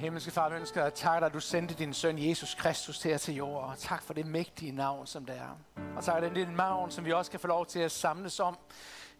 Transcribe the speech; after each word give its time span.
himmelske 0.00 0.30
far, 0.30 0.48
vi 0.48 0.56
ønsker 0.56 0.84
at 0.84 0.94
takke 0.94 1.20
dig, 1.20 1.26
at 1.26 1.32
du 1.32 1.40
sendte 1.40 1.74
din 1.74 1.94
søn 1.94 2.18
Jesus 2.18 2.54
Kristus 2.54 3.02
her 3.02 3.18
til 3.18 3.34
jorden. 3.34 3.70
Og 3.70 3.78
tak 3.78 4.02
for 4.02 4.14
det 4.14 4.26
mægtige 4.26 4.72
navn, 4.72 5.06
som 5.06 5.26
det 5.26 5.36
er. 5.36 5.82
Og 5.96 6.04
tak 6.04 6.22
for 6.22 6.28
det 6.28 6.48
navn, 6.48 6.90
som 6.90 7.04
vi 7.04 7.12
også 7.12 7.30
kan 7.30 7.40
få 7.40 7.46
lov 7.46 7.66
til 7.66 7.78
at 7.78 7.90
samles 7.90 8.40
om 8.40 8.58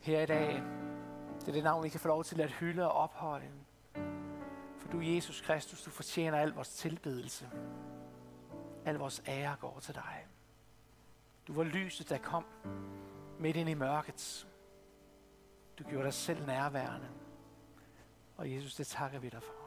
her 0.01 0.21
i 0.21 0.27
dag. 0.27 0.63
Det 1.41 1.49
er 1.49 1.53
det 1.53 1.65
navn, 1.65 1.85
vi 1.85 1.89
kan 1.89 2.01
få 2.01 2.09
lov 2.09 2.25
til 2.25 2.41
at 2.41 2.51
hylde 2.51 2.91
og 2.91 2.93
ophøje. 2.93 3.51
For 4.79 4.89
du, 4.93 5.01
Jesus 5.01 5.41
Kristus, 5.41 5.83
du 5.83 5.91
fortjener 5.91 6.39
al 6.39 6.51
vores 6.51 6.69
tilbedelse. 6.69 7.49
Al 8.85 8.95
vores 8.95 9.23
ære 9.27 9.57
går 9.61 9.79
til 9.83 9.95
dig. 9.95 10.27
Du 11.47 11.53
var 11.53 11.65
lyset, 11.65 12.09
der 12.09 12.19
kom 12.19 12.45
midt 13.39 13.57
ind 13.57 13.69
i 13.69 13.75
mørket. 13.75 14.47
Du 15.79 15.85
gjorde 15.85 16.05
dig 16.05 16.15
selv 16.15 16.47
nærværende. 16.47 17.09
Og 18.37 18.53
Jesus, 18.53 18.75
det 18.75 18.87
takker 18.87 19.19
vi 19.19 19.29
dig 19.29 19.43
for. 19.43 19.60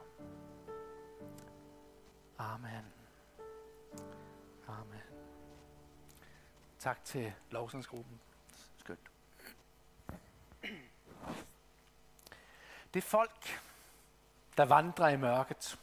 Amen. 2.38 2.86
Amen. 4.68 5.02
Tak 6.80 7.04
til 7.06 7.34
lovsangsgruppen. 7.50 8.20
Skønt. 8.78 9.12
Det 12.94 13.04
folk, 13.04 13.62
der 14.58 14.66
vandrer 14.66 15.08
i 15.08 15.18
mørket, 15.18 15.80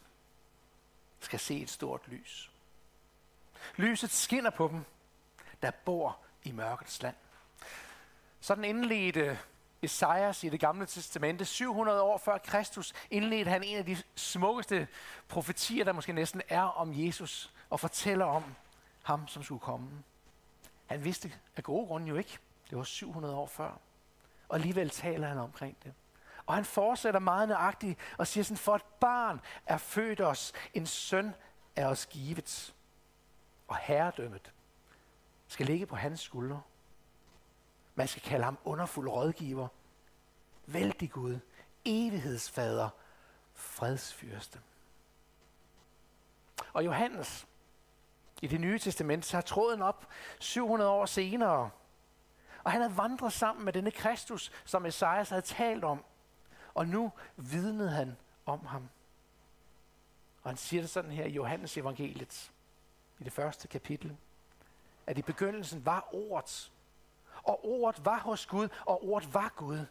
skal 1.20 1.40
se 1.40 1.60
et 1.60 1.70
stort 1.70 2.08
lys. 2.08 2.50
Lyset 3.76 4.10
skinner 4.10 4.50
på 4.50 4.68
dem, 4.68 4.84
der 5.62 5.70
bor 5.70 6.18
i 6.42 6.52
mørkets 6.52 7.02
land. 7.02 7.16
Sådan 8.40 8.64
indledte 8.64 9.38
Esajas 9.82 10.44
i 10.44 10.48
det 10.48 10.60
gamle 10.60 10.86
testamente, 10.86 11.44
700 11.44 12.02
år 12.02 12.18
før 12.18 12.38
Kristus, 12.38 12.92
indledte 13.10 13.50
han 13.50 13.62
en 13.62 13.78
af 13.78 13.86
de 13.86 13.96
smukkeste 14.14 14.88
profetier, 15.28 15.84
der 15.84 15.92
måske 15.92 16.12
næsten 16.12 16.42
er 16.48 16.62
om 16.62 16.92
Jesus, 16.94 17.52
og 17.70 17.80
fortæller 17.80 18.24
om 18.24 18.44
ham, 19.02 19.28
som 19.28 19.42
skulle 19.42 19.60
komme. 19.60 19.90
Han 20.86 21.04
vidste 21.04 21.32
af 21.56 21.62
gode 21.62 21.86
grunde 21.86 22.06
jo 22.06 22.16
ikke. 22.16 22.38
Det 22.70 22.78
var 22.78 22.84
700 22.84 23.34
år 23.34 23.46
før. 23.46 23.70
Og 24.48 24.56
alligevel 24.56 24.90
taler 24.90 25.28
han 25.28 25.38
omkring 25.38 25.76
det. 25.84 25.94
Og 26.46 26.54
han 26.54 26.64
fortsætter 26.64 27.20
meget 27.20 27.48
nøjagtigt 27.48 27.98
og 28.18 28.26
siger 28.26 28.44
sådan, 28.44 28.56
for 28.56 28.76
et 28.76 28.82
barn 29.00 29.40
er 29.66 29.76
født 29.76 30.20
os, 30.20 30.52
en 30.74 30.86
søn 30.86 31.34
er 31.76 31.86
os 31.86 32.06
givet. 32.06 32.74
Og 33.68 33.76
herredømmet 33.76 34.52
skal 35.48 35.66
ligge 35.66 35.86
på 35.86 35.96
hans 35.96 36.20
skuldre. 36.20 36.60
Man 38.00 38.08
skal 38.08 38.22
kalde 38.22 38.44
ham 38.44 38.58
underfuld 38.64 39.08
rådgiver, 39.08 39.68
vældig 40.66 41.10
Gud, 41.10 41.38
evighedsfader, 41.84 42.88
fredsfyrste. 43.54 44.60
Og 46.72 46.84
Johannes 46.84 47.46
i 48.42 48.46
det 48.46 48.60
nye 48.60 48.78
testament 48.78 49.24
tager 49.24 49.42
tråden 49.42 49.82
op 49.82 50.06
700 50.38 50.90
år 50.90 51.06
senere. 51.06 51.70
Og 52.64 52.72
han 52.72 52.80
havde 52.80 52.96
vandret 52.96 53.32
sammen 53.32 53.64
med 53.64 53.72
denne 53.72 53.90
Kristus, 53.90 54.52
som 54.64 54.86
Esajas 54.86 55.28
havde 55.28 55.42
talt 55.42 55.84
om. 55.84 56.04
Og 56.74 56.88
nu 56.88 57.12
vidnede 57.36 57.90
han 57.90 58.16
om 58.46 58.66
ham. 58.66 58.88
Og 60.42 60.50
han 60.50 60.56
siger 60.56 60.82
det 60.82 60.90
sådan 60.90 61.10
her 61.10 61.24
i 61.24 61.32
Johannes 61.32 61.76
evangeliet, 61.76 62.52
i 63.18 63.24
det 63.24 63.32
første 63.32 63.68
kapitel, 63.68 64.16
at 65.06 65.18
i 65.18 65.22
begyndelsen 65.22 65.86
var 65.86 66.08
ordet, 66.12 66.70
og 67.42 67.64
ordet 67.64 68.04
var 68.04 68.18
hos 68.18 68.46
Gud, 68.46 68.68
og 68.86 69.04
ordet 69.04 69.34
var 69.34 69.52
Gud. 69.56 69.86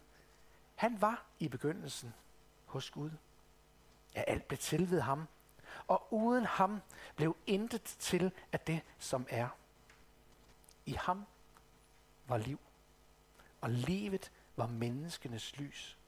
Han 0.74 1.00
var 1.00 1.24
i 1.38 1.48
begyndelsen 1.48 2.14
hos 2.66 2.90
Gud. 2.90 3.10
Ja, 4.14 4.22
alt 4.26 4.48
blev 4.48 4.58
til 4.58 4.90
ved 4.90 5.00
ham. 5.00 5.28
Og 5.86 6.12
uden 6.12 6.44
ham 6.44 6.80
blev 7.16 7.36
intet 7.46 7.82
til 7.82 8.32
af 8.52 8.60
det, 8.60 8.80
som 8.98 9.26
er. 9.28 9.48
I 10.86 10.92
ham 10.92 11.26
var 12.26 12.36
liv. 12.36 12.58
Og 13.60 13.70
livet 13.70 14.32
var 14.56 14.66
menneskenes 14.66 15.56
lys. 15.56 15.98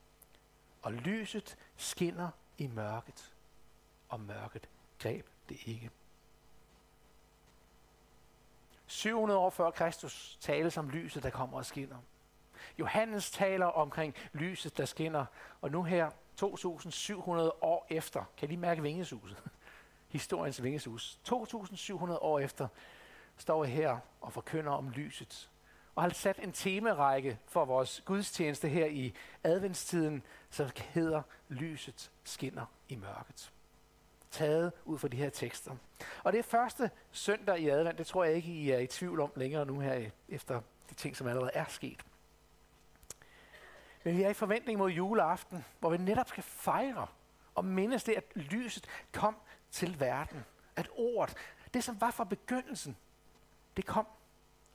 Og 0.81 0.93
lyset 0.93 1.57
skinner 1.77 2.29
i 2.57 2.67
mørket. 2.67 3.33
Og 4.09 4.19
mørket 4.19 4.69
greb 4.99 5.27
det 5.49 5.57
ikke. 5.65 5.91
700 8.93 9.39
år 9.39 9.49
før 9.49 9.71
Kristus 9.71 10.37
tales 10.41 10.77
om 10.77 10.89
lyset, 10.89 11.23
der 11.23 11.29
kommer 11.29 11.57
og 11.57 11.65
skinner. 11.65 11.97
Johannes 12.79 13.31
taler 13.31 13.65
omkring 13.65 14.15
lyset, 14.33 14.77
der 14.77 14.85
skinner, 14.85 15.25
og 15.61 15.71
nu 15.71 15.83
her, 15.83 16.09
2700 16.35 17.51
år 17.61 17.87
efter, 17.89 18.23
kan 18.37 18.49
de 18.49 18.57
mærke 18.57 18.81
vingesuset? 18.81 19.37
Historiens 20.07 20.63
vingesus. 20.63 21.19
2700 21.23 22.19
år 22.19 22.39
efter 22.39 22.67
står 23.37 23.63
jeg 23.63 23.73
her 23.73 23.97
og 24.21 24.33
forkynder 24.33 24.71
om 24.71 24.89
lyset. 24.89 25.49
Og 25.95 26.03
har 26.03 26.09
sat 26.09 26.39
en 26.39 26.51
temarække 26.51 27.39
for 27.47 27.65
vores 27.65 28.01
gudstjeneste 28.05 28.67
her 28.67 28.85
i 28.85 29.13
adventstiden, 29.43 30.23
som 30.49 30.69
hedder 30.77 31.21
Lyset 31.49 32.11
skinner 32.23 32.65
i 32.89 32.95
mørket 32.95 33.53
taget 34.33 34.71
ud 34.85 34.99
fra 34.99 35.07
de 35.07 35.17
her 35.17 35.29
tekster. 35.29 35.75
Og 36.23 36.33
det 36.33 36.39
er 36.39 36.43
første 36.43 36.91
søndag 37.11 37.59
i 37.59 37.69
advent, 37.69 37.97
det 37.97 38.07
tror 38.07 38.23
jeg 38.23 38.33
ikke, 38.33 38.51
I 38.51 38.71
er 38.71 38.79
i 38.79 38.87
tvivl 38.87 39.19
om 39.19 39.31
længere 39.35 39.65
nu 39.65 39.79
her, 39.79 40.09
efter 40.29 40.61
de 40.89 40.95
ting, 40.95 41.17
som 41.17 41.27
allerede 41.27 41.51
er 41.53 41.65
sket. 41.67 42.05
Men 44.03 44.17
vi 44.17 44.23
er 44.23 44.29
i 44.29 44.33
forventning 44.33 44.79
mod 44.79 44.91
juleaften, 44.91 45.65
hvor 45.79 45.89
vi 45.89 45.97
netop 45.97 46.29
skal 46.29 46.43
fejre 46.43 47.07
og 47.55 47.65
mindes 47.65 48.03
det, 48.03 48.13
at 48.13 48.23
lyset 48.35 48.87
kom 49.11 49.35
til 49.71 49.99
verden. 49.99 50.45
At 50.75 50.89
ordet, 50.95 51.37
det 51.73 51.83
som 51.83 52.01
var 52.01 52.11
fra 52.11 52.23
begyndelsen, 52.23 52.97
det 53.77 53.85
kom 53.85 54.07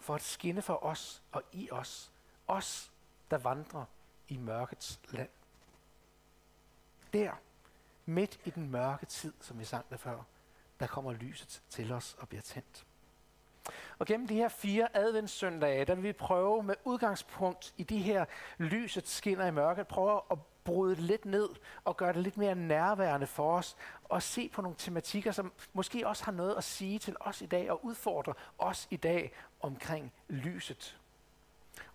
for 0.01 0.15
at 0.15 0.23
skinne 0.23 0.63
for 0.63 0.85
os 0.85 1.23
og 1.33 1.43
i 1.53 1.71
os. 1.71 2.13
Os, 2.47 2.93
der 3.31 3.39
vandrer 3.39 3.85
i 4.29 4.37
mørkets 4.37 5.01
land. 5.11 5.29
Der 7.13 7.33
midt 8.09 8.41
i 8.45 8.51
den 8.51 8.71
mørke 8.71 9.07
tid, 9.07 9.33
som 9.41 9.59
vi 9.59 9.65
sang 9.65 9.85
der 9.91 9.97
før, 9.97 10.19
der 10.81 10.87
kommer 10.87 11.13
lyset 11.13 11.63
til 11.71 11.93
os 11.93 12.17
og 12.19 12.29
bliver 12.29 12.43
tændt. 12.43 12.85
Og 13.99 14.07
gennem 14.07 14.29
de 14.29 14.35
her 14.35 14.49
fire 14.49 14.97
adventssøndage, 14.97 15.85
der 15.85 15.95
vil 15.95 16.05
vi 16.05 16.13
prøve 16.13 16.63
med 16.63 16.75
udgangspunkt 16.85 17.75
i 17.77 17.83
de 17.83 17.99
her 17.99 18.25
lyset 18.59 19.09
skinner 19.09 19.47
i 19.47 19.51
mørket, 19.51 19.87
prøve 19.87 20.21
at 20.31 20.39
bryde 20.65 20.97
det 20.97 21.05
lidt 21.05 21.25
ned 21.25 21.49
og 21.85 21.97
gøre 21.97 22.13
det 22.13 22.23
lidt 22.23 22.37
mere 22.37 22.55
nærværende 22.55 23.27
for 23.27 23.57
os, 23.57 23.77
og 24.05 24.23
se 24.23 24.49
på 24.49 24.63
nogle 24.63 24.77
tematikker, 24.79 25.33
som 25.33 25.53
måske 25.73 26.07
også 26.07 26.25
har 26.25 26.33
noget 26.33 26.55
at 26.55 26.65
sige 26.65 26.99
til 26.99 27.17
os 27.21 27.43
i 27.43 27.47
dag, 27.47 27.71
og 27.71 27.85
udfordre 27.85 28.35
os 28.59 28.89
i 28.91 28.97
dag 28.97 29.33
omkring 29.61 30.13
lyset. 30.29 30.99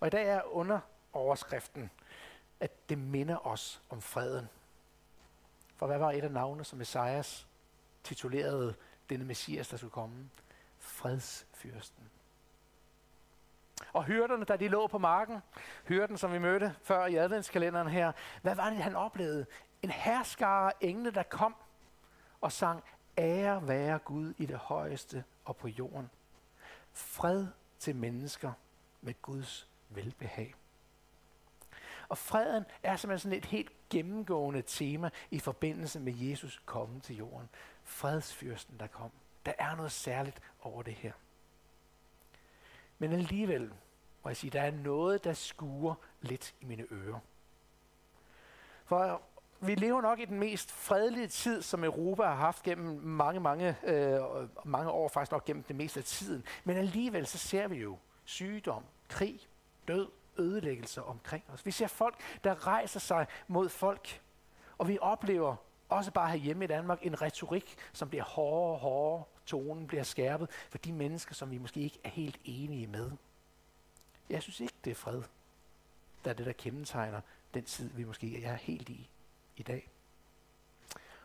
Og 0.00 0.06
i 0.06 0.10
dag 0.10 0.28
er 0.28 0.42
under 0.56 0.80
overskriften, 1.12 1.90
at 2.60 2.88
det 2.88 2.98
minder 2.98 3.46
os 3.46 3.82
om 3.90 4.00
freden. 4.00 4.48
For 5.76 5.86
hvad 5.86 5.98
var 5.98 6.12
et 6.12 6.24
af 6.24 6.30
navnene, 6.30 6.64
som 6.64 6.78
Messias 6.78 7.46
titulerede 8.04 8.74
denne 9.10 9.24
messias, 9.24 9.68
der 9.68 9.76
skulle 9.76 9.90
komme? 9.90 10.30
Fredsfyrsten. 10.78 12.04
Og 13.92 14.04
hyrderne, 14.04 14.44
da 14.44 14.56
de 14.56 14.68
lå 14.68 14.86
på 14.86 14.98
marken, 14.98 15.38
hyrden, 15.84 16.18
som 16.18 16.32
vi 16.32 16.38
mødte 16.38 16.74
før 16.82 17.06
i 17.06 17.14
adventskalenderen 17.14 17.88
her, 17.88 18.12
hvad 18.42 18.54
var 18.54 18.70
det, 18.70 18.78
han 18.78 18.96
oplevede? 18.96 19.46
En 19.82 19.90
herskare 19.90 20.72
engle, 20.84 21.10
der 21.10 21.22
kom 21.22 21.54
og 22.40 22.52
sang, 22.52 22.84
ære 23.18 23.68
være 23.68 23.98
Gud 23.98 24.34
i 24.38 24.46
det 24.46 24.56
højeste 24.56 25.24
og 25.44 25.56
på 25.56 25.68
jorden. 25.68 26.10
Fred 26.92 27.46
til 27.78 27.96
mennesker 27.96 28.52
med 29.00 29.14
Guds 29.22 29.68
velbehag. 29.88 30.54
Og 32.08 32.18
freden 32.18 32.64
er 32.82 32.96
simpelthen 32.96 33.30
sådan 33.30 33.38
et 33.38 33.44
helt 33.44 33.72
gennemgående 33.94 34.62
tema 34.62 35.10
i 35.30 35.38
forbindelse 35.38 36.00
med 36.00 36.14
Jesus 36.14 36.62
komme 36.66 37.00
til 37.00 37.16
jorden. 37.16 37.48
Fredsfyrsten, 37.84 38.76
der 38.80 38.86
kom. 38.86 39.10
Der 39.46 39.52
er 39.58 39.76
noget 39.76 39.92
særligt 39.92 40.40
over 40.62 40.82
det 40.82 40.94
her. 40.94 41.12
Men 42.98 43.12
alligevel 43.12 43.72
må 44.24 44.30
jeg 44.30 44.36
sige, 44.36 44.50
der 44.50 44.62
er 44.62 44.70
noget, 44.70 45.24
der 45.24 45.32
skuer 45.32 45.94
lidt 46.20 46.54
i 46.60 46.64
mine 46.64 46.86
ører. 46.92 47.18
For 48.84 49.22
vi 49.60 49.74
lever 49.74 50.00
nok 50.00 50.20
i 50.20 50.24
den 50.24 50.38
mest 50.38 50.72
fredelige 50.72 51.28
tid, 51.28 51.62
som 51.62 51.84
Europa 51.84 52.22
har 52.22 52.34
haft 52.34 52.62
gennem 52.62 53.00
mange, 53.02 53.40
mange, 53.40 53.76
øh, 53.84 54.20
mange 54.64 54.90
år, 54.90 55.08
faktisk 55.08 55.32
nok 55.32 55.44
gennem 55.44 55.62
det 55.62 55.76
meste 55.76 56.00
af 56.00 56.04
tiden. 56.04 56.44
Men 56.64 56.76
alligevel 56.76 57.26
så 57.26 57.38
ser 57.38 57.68
vi 57.68 57.76
jo 57.76 57.98
sygdom, 58.24 58.84
krig, 59.08 59.40
død, 59.88 60.08
ødelæggelser 60.38 61.02
omkring 61.02 61.44
os. 61.52 61.66
Vi 61.66 61.70
ser 61.70 61.86
folk, 61.86 62.20
der 62.44 62.66
rejser 62.66 63.00
sig 63.00 63.26
mod 63.48 63.68
folk, 63.68 64.22
og 64.78 64.88
vi 64.88 64.98
oplever 65.00 65.56
også 65.88 66.10
bare 66.10 66.30
herhjemme 66.30 66.64
i 66.64 66.68
Danmark 66.68 67.06
en 67.06 67.22
retorik, 67.22 67.76
som 67.92 68.08
bliver 68.08 68.24
hårdere 68.24 68.72
og 68.72 68.78
hårdere. 68.78 69.24
Tonen 69.46 69.86
bliver 69.86 70.02
skærpet 70.02 70.50
for 70.50 70.78
de 70.78 70.92
mennesker, 70.92 71.34
som 71.34 71.50
vi 71.50 71.58
måske 71.58 71.80
ikke 71.80 71.98
er 72.04 72.08
helt 72.08 72.40
enige 72.44 72.86
med. 72.86 73.10
Jeg 74.30 74.42
synes 74.42 74.60
ikke, 74.60 74.74
det 74.84 74.90
er 74.90 74.94
fred, 74.94 75.22
der 76.24 76.30
er 76.30 76.34
det, 76.34 76.46
der 76.46 76.52
kendetegner 76.52 77.20
den 77.54 77.64
tid, 77.64 77.90
vi 77.90 78.04
måske 78.04 78.44
er 78.44 78.54
helt 78.54 78.88
i 78.88 79.08
i 79.56 79.62
dag. 79.62 79.90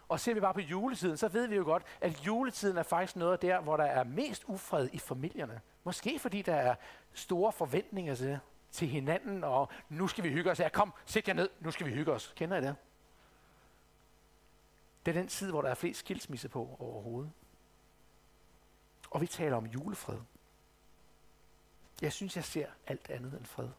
Og 0.10 0.20
ser 0.20 0.34
vi 0.34 0.40
bare 0.40 0.54
på 0.54 0.60
juletiden, 0.60 1.18
så 1.18 1.28
ved 1.28 1.48
vi 1.48 1.56
jo 1.56 1.64
godt, 1.64 1.84
at 2.02 2.26
juletiden 2.26 2.78
er 2.78 2.84
faktisk 2.84 3.16
noget 3.16 3.42
der, 3.42 3.62
hvor 3.62 3.78
der 3.78 3.84
er 3.84 4.04
mest 4.04 4.44
ufred 4.48 4.90
i 4.94 5.00
familierne. 5.00 5.62
Måske 5.84 6.20
fordi 6.20 6.42
der 6.42 6.56
er 6.56 6.76
store 7.14 7.52
forventninger 7.52 8.16
til, 8.16 8.40
til 8.72 8.88
hinanden, 8.88 9.44
og 9.44 9.70
nu 9.90 10.08
skal 10.08 10.24
vi 10.24 10.30
hygge 10.30 10.52
os. 10.52 10.60
Ja, 10.60 10.70
kom, 10.70 10.94
sæt 11.06 11.28
jer 11.28 11.34
ned, 11.34 11.50
nu 11.60 11.72
skal 11.72 11.88
vi 11.88 11.92
hygge 11.92 12.12
os. 12.12 12.34
Kender 12.36 12.58
I 12.58 12.62
det? 12.62 12.76
Det 15.06 15.16
er 15.16 15.20
den 15.22 15.28
tid, 15.28 15.50
hvor 15.50 15.62
der 15.62 15.70
er 15.70 15.76
flest 15.76 16.00
skilsmisse 16.00 16.50
på 16.50 16.78
overhovedet. 16.80 17.32
Og 19.10 19.22
vi 19.22 19.28
taler 19.28 19.58
om 19.58 19.66
julefred. 19.66 20.20
Jeg 22.02 22.14
synes, 22.14 22.36
jeg 22.36 22.44
ser 22.44 22.68
alt 22.88 23.10
andet 23.10 23.34
end 23.34 23.46
fred. 23.46 23.70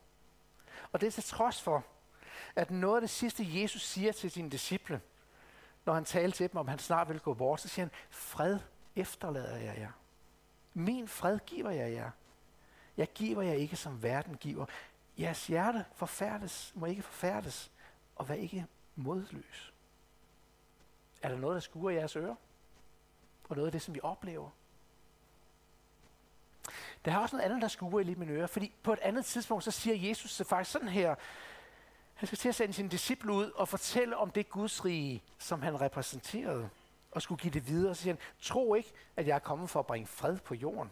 Og 0.93 1.01
det 1.01 1.07
er 1.07 1.11
til 1.11 1.23
trods 1.23 1.63
for, 1.63 1.85
at 2.57 2.71
noget 2.71 2.97
af 2.97 3.01
det 3.01 3.11
sidste, 3.11 3.61
Jesus 3.63 3.83
siger 3.83 4.13
til 4.13 4.31
sine 4.31 4.51
disciple, 4.51 5.01
når 5.85 5.95
han 5.95 6.05
taler 6.05 6.33
til 6.33 6.51
dem 6.51 6.57
om, 6.57 6.69
han 6.69 6.79
snart 6.79 7.09
vil 7.09 7.21
gå 7.21 7.35
bort, 7.35 7.61
så 7.61 7.69
siger 7.69 7.87
han, 7.87 7.93
fred 8.11 8.59
efterlader 8.97 9.57
jeg 9.57 9.79
jer. 9.79 9.93
Min 10.75 11.09
fred 11.09 11.39
giver 11.47 11.71
jeg 11.71 11.93
jer. 11.93 12.11
Jeg 13.01 13.09
giver 13.13 13.43
jer 13.43 13.53
ikke, 13.53 13.77
som 13.77 14.03
verden 14.03 14.37
giver. 14.37 14.67
Jeres 15.19 15.47
hjerte 15.47 15.85
forfærdes, 15.95 16.73
må 16.75 16.87
ikke 16.87 17.03
forfærdes, 17.03 17.71
og 18.17 18.29
vær 18.29 18.35
ikke 18.35 18.67
modløs. 18.97 19.73
Er 21.23 21.29
der 21.29 21.39
noget, 21.39 21.55
der 21.55 21.61
skuer 21.61 21.91
jeres 21.91 22.17
ører? 22.17 22.35
Og 23.49 23.57
noget 23.57 23.69
af 23.69 23.73
det, 23.73 23.83
som 23.83 23.95
vi 23.95 24.01
oplever? 24.03 24.51
Der 27.05 27.13
er 27.13 27.19
også 27.19 27.37
noget 27.37 27.45
andet, 27.49 27.63
der 27.63 27.69
skuer 27.69 28.01
i 28.01 28.05
lige 28.05 28.17
mine 28.17 28.33
ører, 28.33 28.47
fordi 28.47 28.75
på 28.83 28.93
et 28.93 28.99
andet 28.99 29.25
tidspunkt, 29.25 29.65
så 29.65 29.71
siger 29.71 30.09
Jesus 30.09 30.37
det 30.37 30.47
faktisk 30.47 30.71
sådan 30.71 30.89
her, 30.89 31.15
han 32.15 32.27
skal 32.27 32.39
til 32.39 32.49
at 32.49 32.55
sende 32.55 32.75
sine 32.75 32.89
disciple 32.89 33.33
ud 33.33 33.51
og 33.51 33.69
fortælle 33.69 34.17
om 34.17 34.31
det 34.31 34.51
Guds 34.51 34.85
rige, 34.85 35.23
som 35.39 35.63
han 35.63 35.81
repræsenterede, 35.81 36.71
og 37.11 37.23
skulle 37.23 37.41
give 37.41 37.53
det 37.53 37.69
videre. 37.69 37.95
Så 37.95 38.03
siger 38.03 38.15
han, 38.15 38.23
tro 38.41 38.75
ikke, 38.75 38.93
at 39.17 39.27
jeg 39.27 39.35
er 39.35 39.39
kommet 39.39 39.71
for 39.71 39.81
at 39.81 39.87
bringe 39.87 40.07
fred 40.07 40.39
på 40.39 40.55
jorden. 40.55 40.91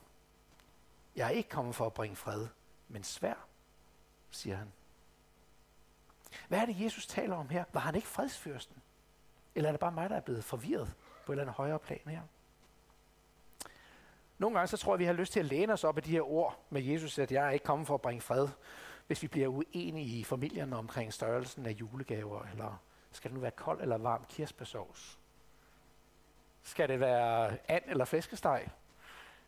Jeg 1.17 1.27
er 1.27 1.31
ikke 1.31 1.49
kommet 1.49 1.75
for 1.75 1.87
at 1.87 1.93
bringe 1.93 2.17
fred, 2.17 2.47
men 2.89 3.05
svær, 3.05 3.35
siger 4.31 4.57
han. 4.57 4.73
Hvad 6.49 6.59
er 6.59 6.67
det, 6.67 6.81
Jesus 6.81 7.07
taler 7.07 7.37
om 7.37 7.49
her? 7.49 7.65
Var 7.73 7.81
han 7.81 7.95
ikke 7.95 8.09
fredsfyrsten? 8.09 8.77
Eller 9.55 9.69
er 9.69 9.73
det 9.73 9.81
bare 9.81 9.93
mig, 9.93 10.11
der 10.11 10.17
er 10.17 10.21
blevet 10.21 10.45
forvirret 10.45 10.95
på 11.27 11.33
et 11.33 11.35
eller 11.35 11.43
andet 11.43 11.55
højere 11.55 11.79
plan 11.79 12.01
her? 12.07 12.23
Nogle 14.39 14.59
gange 14.59 14.69
så 14.69 14.77
tror 14.77 14.95
jeg, 14.95 14.99
vi 14.99 15.05
har 15.05 15.13
lyst 15.13 15.33
til 15.33 15.41
at 15.41 15.47
læne 15.47 15.73
os 15.73 15.85
op 15.85 15.97
af 15.97 16.03
de 16.03 16.11
her 16.11 16.31
ord 16.31 16.59
med 16.71 16.83
Jesus, 16.83 17.19
at 17.19 17.33
jeg 17.33 17.47
er 17.47 17.51
ikke 17.51 17.65
kommet 17.65 17.87
for 17.87 17.95
at 17.95 18.01
bringe 18.01 18.21
fred, 18.21 18.49
hvis 19.07 19.23
vi 19.23 19.29
bliver 19.29 19.49
uenige 19.49 20.19
i 20.19 20.25
familien 20.25 20.73
omkring 20.73 21.13
størrelsen 21.13 21.67
af 21.67 21.71
julegaver, 21.71 22.43
eller 22.43 22.81
skal 23.13 23.31
det 23.31 23.35
nu 23.35 23.41
være 23.41 23.51
kold 23.51 23.81
eller 23.81 23.99
varm 23.99 24.25
kirsebærsovs? 24.29 25.19
Skal 26.63 26.89
det 26.89 27.01
være 27.01 27.57
and 27.71 27.85
eller 27.87 28.05
flæskesteg? 28.05 28.69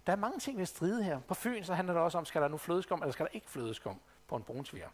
Der 0.06 0.12
er 0.12 0.17
mange 0.17 0.38
ting, 0.38 0.58
ved 0.58 0.67
stride 0.67 1.05
her. 1.05 1.20
På 1.20 1.35
Fyn 1.35 1.64
så 1.64 1.75
handler 1.75 1.94
det 1.94 2.02
også 2.02 2.19
om, 2.19 2.25
skal 2.25 2.43
der 2.43 2.49
nu 2.49 2.56
flødeskum, 2.56 3.02
eller 3.02 3.12
skal 3.12 3.26
der 3.26 3.31
ikke 3.32 3.50
flødeskum 3.50 4.00
på 4.29 4.37
en 4.37 4.43
brunsviger? 4.43 4.88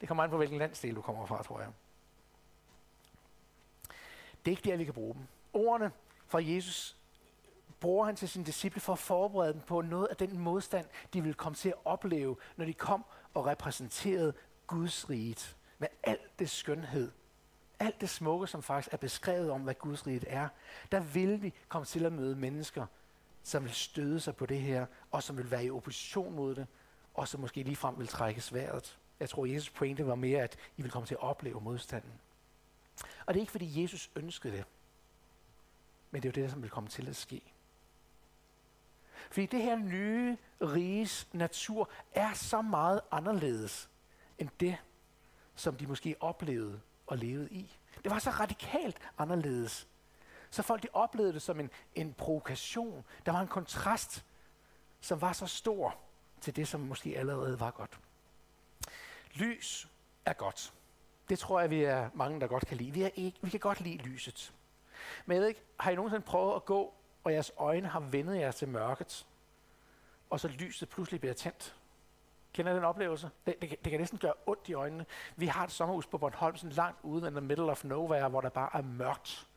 Det 0.00 0.08
kommer 0.08 0.24
an 0.24 0.30
på, 0.30 0.36
hvilken 0.36 0.58
landsdel 0.58 0.94
du 0.94 1.02
kommer 1.02 1.26
fra, 1.26 1.42
tror 1.42 1.60
jeg. 1.60 1.68
Det 4.44 4.52
er 4.52 4.56
ikke 4.56 4.70
der, 4.70 4.76
vi 4.76 4.84
kan 4.84 4.94
bruge 4.94 5.14
dem. 5.14 5.22
Ordene 5.52 5.92
fra 6.26 6.38
Jesus 6.42 6.96
bruger 7.80 8.06
han 8.06 8.16
til 8.16 8.28
sine 8.28 8.44
disciple 8.44 8.80
for 8.80 8.92
at 8.92 8.98
forberede 8.98 9.52
dem 9.52 9.60
på 9.60 9.80
noget 9.80 10.06
af 10.06 10.16
den 10.16 10.38
modstand, 10.38 10.86
de 11.12 11.20
ville 11.20 11.34
komme 11.34 11.56
til 11.56 11.68
at 11.68 11.74
opleve, 11.84 12.36
når 12.56 12.64
de 12.64 12.74
kom 12.74 13.04
og 13.34 13.46
repræsenterede 13.46 14.32
Guds 14.66 15.10
rige 15.10 15.56
med 15.78 15.88
alt 16.02 16.38
det 16.38 16.50
skønhed, 16.50 17.10
alt 17.78 18.00
det 18.00 18.08
smukke, 18.08 18.46
som 18.46 18.62
faktisk 18.62 18.92
er 18.92 18.96
beskrevet 18.96 19.50
om, 19.50 19.62
hvad 19.62 19.74
Guds 19.74 20.06
rige 20.06 20.28
er. 20.28 20.48
Der 20.92 21.00
vil 21.00 21.42
vi 21.42 21.54
komme 21.68 21.84
til 21.84 22.04
at 22.04 22.12
møde 22.12 22.36
mennesker, 22.36 22.86
som 23.48 23.64
vil 23.64 23.72
støde 23.72 24.20
sig 24.20 24.36
på 24.36 24.46
det 24.46 24.60
her, 24.60 24.86
og 25.10 25.22
som 25.22 25.36
vil 25.36 25.50
være 25.50 25.64
i 25.64 25.70
opposition 25.70 26.34
mod 26.36 26.54
det, 26.54 26.66
og 27.14 27.28
som 27.28 27.40
måske 27.40 27.62
ligefrem 27.62 27.98
vil 27.98 28.08
trække 28.08 28.40
sværet. 28.40 28.98
Jeg 29.20 29.28
tror, 29.28 29.46
Jesus 29.46 29.70
pointe 29.70 30.06
var 30.06 30.14
mere, 30.14 30.42
at 30.42 30.56
I 30.76 30.82
vil 30.82 30.90
komme 30.90 31.06
til 31.06 31.14
at 31.14 31.20
opleve 31.20 31.60
modstanden. 31.60 32.12
Og 33.26 33.34
det 33.34 33.36
er 33.36 33.40
ikke, 33.40 33.52
fordi 33.52 33.82
Jesus 33.82 34.10
ønskede 34.16 34.56
det, 34.56 34.64
men 36.10 36.22
det 36.22 36.28
er 36.28 36.40
jo 36.40 36.42
det, 36.42 36.50
som 36.50 36.62
vil 36.62 36.70
komme 36.70 36.88
til 36.88 37.08
at 37.08 37.16
ske. 37.16 37.42
Fordi 39.30 39.46
det 39.46 39.62
her 39.62 39.76
nye 39.76 40.36
riges 40.62 41.28
natur 41.32 41.90
er 42.12 42.32
så 42.32 42.62
meget 42.62 43.00
anderledes 43.10 43.90
end 44.38 44.48
det, 44.60 44.76
som 45.54 45.76
de 45.76 45.86
måske 45.86 46.16
oplevede 46.20 46.80
og 47.06 47.18
levede 47.18 47.50
i. 47.50 47.76
Det 48.02 48.10
var 48.10 48.18
så 48.18 48.30
radikalt 48.30 48.96
anderledes. 49.18 49.88
Så 50.50 50.62
folk 50.62 50.82
de 50.82 50.88
oplevede 50.92 51.32
det 51.32 51.42
som 51.42 51.60
en, 51.60 51.70
en 51.94 52.14
provokation. 52.14 53.04
Der 53.26 53.32
var 53.32 53.40
en 53.40 53.48
kontrast, 53.48 54.24
som 55.00 55.20
var 55.20 55.32
så 55.32 55.46
stor 55.46 55.96
til 56.40 56.56
det, 56.56 56.68
som 56.68 56.80
måske 56.80 57.18
allerede 57.18 57.60
var 57.60 57.70
godt. 57.70 58.00
Lys 59.34 59.88
er 60.24 60.32
godt. 60.32 60.74
Det 61.28 61.38
tror 61.38 61.60
jeg, 61.60 61.70
vi 61.70 61.82
er 61.82 62.10
mange, 62.14 62.40
der 62.40 62.46
godt 62.46 62.66
kan 62.66 62.76
lide. 62.76 62.90
Vi, 62.90 63.02
er 63.02 63.10
ikke, 63.14 63.38
vi 63.42 63.50
kan 63.50 63.60
godt 63.60 63.80
lide 63.80 63.96
lyset. 63.96 64.54
Men 65.26 65.34
jeg 65.34 65.40
ved 65.40 65.48
ikke, 65.48 65.62
har 65.80 65.90
I 65.90 65.94
nogensinde 65.94 66.24
prøvet 66.24 66.56
at 66.56 66.64
gå 66.64 66.94
og 67.24 67.32
jeres 67.32 67.52
øjne 67.56 67.88
har 67.88 68.00
vendet 68.00 68.38
jer 68.38 68.50
til 68.50 68.68
mørket, 68.68 69.26
og 70.30 70.40
så 70.40 70.48
lyset 70.48 70.88
pludselig 70.88 71.20
bliver 71.20 71.34
tændt. 71.34 71.76
Kender 72.52 72.74
den 72.74 72.84
oplevelse? 72.84 73.30
Det, 73.46 73.62
det, 73.62 73.70
det 73.70 73.90
kan 73.90 74.00
næsten 74.00 74.18
gøre 74.18 74.32
ondt 74.46 74.68
i 74.68 74.74
øjnene. 74.74 75.06
Vi 75.36 75.46
har 75.46 75.64
et 75.64 75.70
sommerhus 75.70 76.06
på 76.06 76.18
Bornholm, 76.18 76.56
sådan 76.56 76.72
langt 76.72 76.98
ude 77.02 77.28
i 77.28 77.30
the 77.30 77.40
middle 77.40 77.70
of 77.70 77.84
nowhere, 77.84 78.28
hvor 78.28 78.40
der 78.40 78.48
bare 78.48 78.70
er 78.74 78.82
mørkt. 78.82 79.47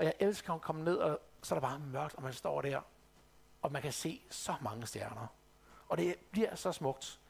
Og 0.00 0.06
jeg 0.06 0.14
elsker 0.20 0.52
at 0.52 0.60
komme 0.60 0.84
ned, 0.84 0.96
og 0.96 1.20
så 1.42 1.54
er 1.54 1.60
der 1.60 1.68
bare 1.68 1.78
mørkt, 1.78 2.14
og 2.14 2.22
man 2.22 2.32
står 2.32 2.60
der, 2.60 2.80
og 3.62 3.72
man 3.72 3.82
kan 3.82 3.92
se 3.92 4.22
så 4.30 4.54
mange 4.60 4.86
stjerner. 4.86 5.26
Og 5.88 5.98
det 5.98 6.14
bliver 6.30 6.54
så 6.54 6.72
smukt. 6.72 7.20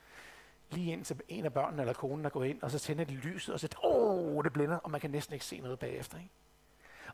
Lige 0.70 0.93
ind 0.93 1.05
til 1.05 1.20
en 1.28 1.44
af 1.44 1.52
børnene 1.52 1.82
eller 1.82 1.94
konen 1.94 2.25
der 2.25 2.31
går 2.31 2.44
ind, 2.44 2.62
og 2.62 2.70
så 2.70 2.78
tænder 2.78 3.05
de 3.05 3.14
lyset, 3.14 3.55
og 3.55 3.61
så 3.61 3.69
åh, 3.82 4.37
oh, 4.37 4.44
det 4.44 4.52
blænder, 4.52 4.76
og 4.76 4.90
man 4.90 5.00
kan 5.00 5.11
næsten 5.11 5.34
ikke 5.34 5.44
se 5.44 5.61
noget 5.61 5.78
bagefter. 5.78 6.19
Ikke? 6.19 6.31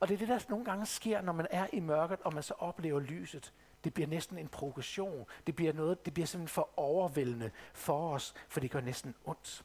Og 0.00 0.08
det 0.08 0.14
er 0.14 0.18
det, 0.18 0.28
der 0.28 0.40
nogle 0.48 0.64
gange 0.64 0.86
sker, 0.86 1.20
når 1.20 1.32
man 1.32 1.46
er 1.50 1.66
i 1.72 1.80
mørket, 1.80 2.20
og 2.20 2.34
man 2.34 2.42
så 2.42 2.54
oplever 2.58 3.00
lyset. 3.00 3.52
Det 3.84 3.94
bliver 3.94 4.06
næsten 4.06 4.38
en 4.38 4.48
progression. 4.48 5.26
Det 5.46 5.56
bliver 5.56 5.72
noget, 5.72 6.04
det 6.04 6.14
bliver 6.14 6.26
simpelthen 6.26 6.54
for 6.54 6.70
overvældende 6.76 7.50
for 7.72 8.14
os, 8.14 8.34
for 8.48 8.60
det 8.60 8.70
gør 8.70 8.80
næsten 8.80 9.14
ondt. 9.24 9.64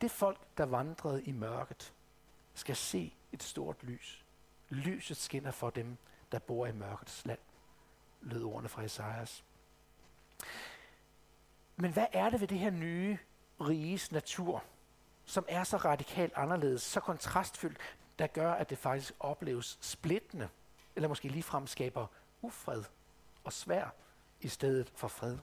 Det 0.00 0.10
folk, 0.10 0.38
der 0.58 0.66
vandrede 0.66 1.22
i 1.22 1.32
mørket, 1.32 1.92
skal 2.54 2.76
se 2.76 3.14
et 3.32 3.42
stort 3.42 3.82
lys. 3.82 4.25
Lyset 4.70 5.16
skinner 5.16 5.50
for 5.50 5.70
dem, 5.70 5.96
der 6.32 6.38
bor 6.38 6.66
i 6.66 6.72
mørkets 6.72 7.26
land, 7.26 7.38
lød 8.20 8.44
ordene 8.44 8.68
fra 8.68 8.82
Esajas. 8.82 9.44
Men 11.76 11.92
hvad 11.92 12.06
er 12.12 12.30
det 12.30 12.40
ved 12.40 12.48
det 12.48 12.58
her 12.58 12.70
nye 12.70 13.18
riges 13.60 14.12
natur, 14.12 14.64
som 15.24 15.44
er 15.48 15.64
så 15.64 15.76
radikalt 15.76 16.32
anderledes, 16.34 16.82
så 16.82 17.00
kontrastfyldt, 17.00 17.78
der 18.18 18.26
gør, 18.26 18.52
at 18.52 18.70
det 18.70 18.78
faktisk 18.78 19.14
opleves 19.20 19.78
splittende, 19.80 20.48
eller 20.96 21.08
måske 21.08 21.28
ligefrem 21.28 21.66
skaber 21.66 22.06
ufred 22.42 22.84
og 23.44 23.52
svær 23.52 23.94
i 24.40 24.48
stedet 24.48 24.92
for 24.96 25.08
fred. 25.08 25.38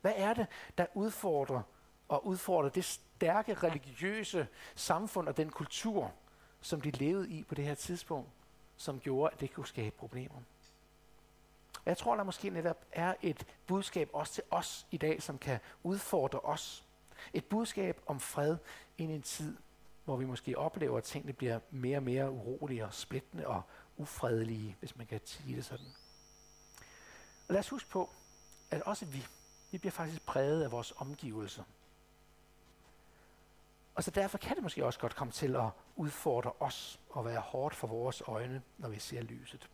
Hvad 0.00 0.12
er 0.16 0.34
det, 0.34 0.46
der 0.78 0.86
udfordrer 0.94 1.62
og 2.08 2.26
udfordrer 2.26 2.68
det 2.68 2.84
stærke 2.84 3.54
religiøse 3.54 4.46
samfund 4.74 5.28
og 5.28 5.36
den 5.36 5.50
kultur, 5.50 6.12
som 6.60 6.80
de 6.80 6.90
levede 6.90 7.30
i 7.30 7.44
på 7.44 7.54
det 7.54 7.64
her 7.64 7.74
tidspunkt, 7.74 8.30
som 8.76 9.00
gjorde, 9.00 9.32
at 9.34 9.40
det 9.40 9.52
kunne 9.52 9.66
skabe 9.66 9.96
problemer? 9.98 10.40
Jeg 11.86 11.98
tror, 11.98 12.16
der 12.16 12.22
måske 12.22 12.50
netop 12.50 12.84
er 12.92 13.14
et 13.22 13.46
budskab 13.66 14.10
også 14.12 14.32
til 14.32 14.42
os 14.50 14.86
i 14.90 14.96
dag, 14.96 15.22
som 15.22 15.38
kan 15.38 15.58
udfordre 15.82 16.40
os. 16.40 16.84
Et 17.32 17.44
budskab 17.44 18.00
om 18.06 18.20
fred 18.20 18.56
i 18.98 19.02
en 19.02 19.22
tid, 19.22 19.56
hvor 20.04 20.16
vi 20.16 20.24
måske 20.24 20.58
oplever, 20.58 20.98
at 20.98 21.04
tingene 21.04 21.32
bliver 21.32 21.60
mere 21.70 21.96
og 21.96 22.02
mere 22.02 22.30
urolige 22.30 22.84
og 22.84 22.94
splittende 22.94 23.46
og 23.46 23.62
ufredelige, 23.96 24.76
hvis 24.80 24.96
man 24.96 25.06
kan 25.06 25.20
sige 25.24 25.56
det 25.56 25.64
sådan. 25.64 25.86
Og 27.48 27.52
lad 27.52 27.58
os 27.58 27.68
huske 27.68 27.90
på, 27.90 28.10
at 28.70 28.82
også 28.82 29.04
vi, 29.04 29.26
vi 29.70 29.78
bliver 29.78 29.92
faktisk 29.92 30.26
præget 30.26 30.62
af 30.62 30.72
vores 30.72 30.92
omgivelser. 30.96 31.62
Og 33.94 34.04
så 34.04 34.10
derfor 34.10 34.38
kan 34.38 34.54
det 34.56 34.62
måske 34.62 34.86
også 34.86 34.98
godt 34.98 35.16
komme 35.16 35.32
til 35.32 35.56
at 35.56 35.70
udfordre 35.96 36.52
os 36.60 37.00
og 37.10 37.24
være 37.24 37.40
hårdt 37.40 37.74
for 37.74 37.86
vores 37.86 38.22
øjne, 38.26 38.62
når 38.78 38.88
vi 38.88 38.98
ser 38.98 39.22
lyset. 39.22 39.68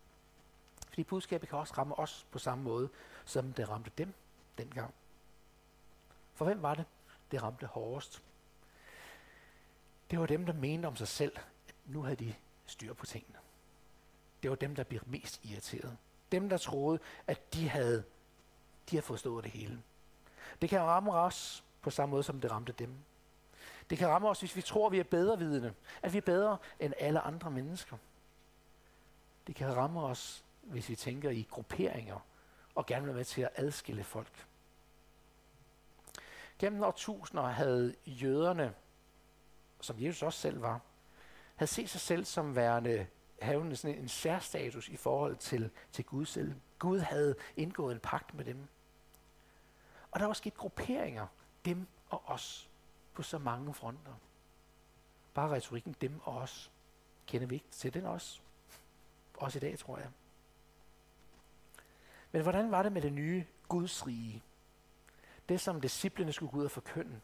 Fordi 0.89 1.05
budskabet 1.05 1.49
kan 1.49 1.59
også 1.59 1.75
ramme 1.79 1.99
os 1.99 2.27
på 2.31 2.39
samme 2.39 2.65
måde, 2.65 2.89
som 3.25 3.53
det 3.53 3.69
ramte 3.69 3.91
dem 3.99 4.15
dengang. 4.59 4.95
For 6.35 6.45
hvem 6.45 6.63
var 6.63 6.75
det, 6.75 6.85
det 7.31 7.43
ramte 7.43 7.67
hårdest? 7.67 8.23
Det 10.11 10.21
var 10.21 10.27
dem, 10.27 10.47
der 10.47 10.53
mente 10.53 10.87
om 10.87 10.97
sig 10.97 11.09
selv, 11.09 11.33
at 11.69 11.75
nu 11.87 12.03
havde 12.03 12.17
de 12.17 12.35
styr 12.67 12.95
på 12.95 13.07
tingene. 13.07 13.39
Det 14.43 14.51
var 14.51 14.57
dem, 14.57 14.75
der 14.75 14.85
blev 14.85 15.01
mest 15.07 15.45
irriteret. 15.45 15.97
Dem, 16.33 16.49
der 16.49 16.57
troede, 16.57 16.99
at 17.27 17.55
de 17.55 17.69
havde, 17.69 18.05
de 18.91 18.97
havde 18.97 19.07
forstået 19.07 19.45
det 19.45 19.53
hele. 19.53 19.83
Det 20.61 20.69
kan 20.69 20.81
ramme 20.81 21.13
os 21.13 21.65
på 21.83 21.91
samme 21.91 22.11
måde, 22.11 22.23
som 22.23 22.41
det 22.41 22.51
ramte 22.51 22.73
dem. 22.73 22.95
Det 23.91 23.99
kan 23.99 24.09
ramme 24.09 24.29
os, 24.29 24.41
hvis 24.41 24.57
vi 24.57 24.63
tror, 24.63 24.87
at 24.87 24.93
vi 24.93 24.99
er 24.99 25.05
bedre 25.05 25.39
vidende, 25.39 25.75
at 26.03 26.13
vi 26.13 26.19
er 26.19 26.23
bedre 26.23 26.59
end 26.81 26.93
alle 26.99 27.21
andre 27.21 27.51
mennesker. 27.51 27.97
Det 29.47 29.55
kan 29.55 29.77
ramme 29.77 30.01
os, 30.01 30.45
hvis 30.63 30.89
vi 30.89 30.97
tænker 30.97 31.31
i 31.31 31.47
grupperinger 31.51 32.19
og 32.75 32.87
gerne 32.87 33.03
vil 33.05 33.09
være 33.09 33.17
med 33.17 33.25
til 33.25 33.43
at 33.43 33.51
adskille 33.55 34.05
folk. 34.05 34.47
Gennem 36.59 36.83
årtusinder 36.83 37.47
havde 37.47 37.95
jøderne, 38.07 38.75
som 39.81 39.97
Jesus 39.99 40.23
også 40.23 40.39
selv 40.39 40.63
var, 40.63 40.81
havde 41.57 41.71
set 41.71 41.91
sig 41.91 42.01
selv 42.01 42.25
som 42.25 42.57
værende 42.57 43.07
havende 43.43 43.77
sådan 43.77 43.99
en 43.99 44.09
særstatus 44.09 44.89
i 44.89 44.97
forhold 44.97 45.37
til, 45.37 45.71
til 45.93 46.05
Gud 46.05 46.27
selv. 46.27 46.55
Gud 46.79 46.99
havde 46.99 47.35
indgået 47.57 47.95
en 47.95 48.01
pagt 48.01 48.35
med 48.35 48.45
dem. 48.45 48.69
Og 50.11 50.21
der 50.21 50.27
var 50.27 50.33
sket 50.33 50.55
grupperinger, 50.55 51.27
dem 51.65 51.87
og 52.09 52.23
os, 52.27 52.69
på 53.19 53.23
så 53.23 53.39
mange 53.39 53.75
fronter. 53.75 54.15
Bare 55.35 55.51
retorikken, 55.51 55.97
dem 56.01 56.21
og 56.25 56.37
os, 56.37 56.71
kender 57.27 57.47
vi 57.47 57.55
ikke 57.55 57.67
til 57.71 57.95
den 57.95 58.07
også. 58.07 58.41
Også 59.35 59.59
i 59.59 59.61
dag, 59.61 59.79
tror 59.79 59.99
jeg. 59.99 60.09
Men 62.33 62.43
hvordan 62.43 62.71
var 62.71 62.83
det 62.83 62.93
med 62.93 63.03
det 63.03 63.13
nye 63.13 63.45
Guds 63.69 64.07
rige? 64.07 64.43
Det, 65.49 65.61
som 65.61 65.81
disciplene 65.81 66.33
skulle 66.33 66.53
gå 66.53 66.59
ud 66.59 66.65
og 66.65 66.71
forkynde. 66.71 67.21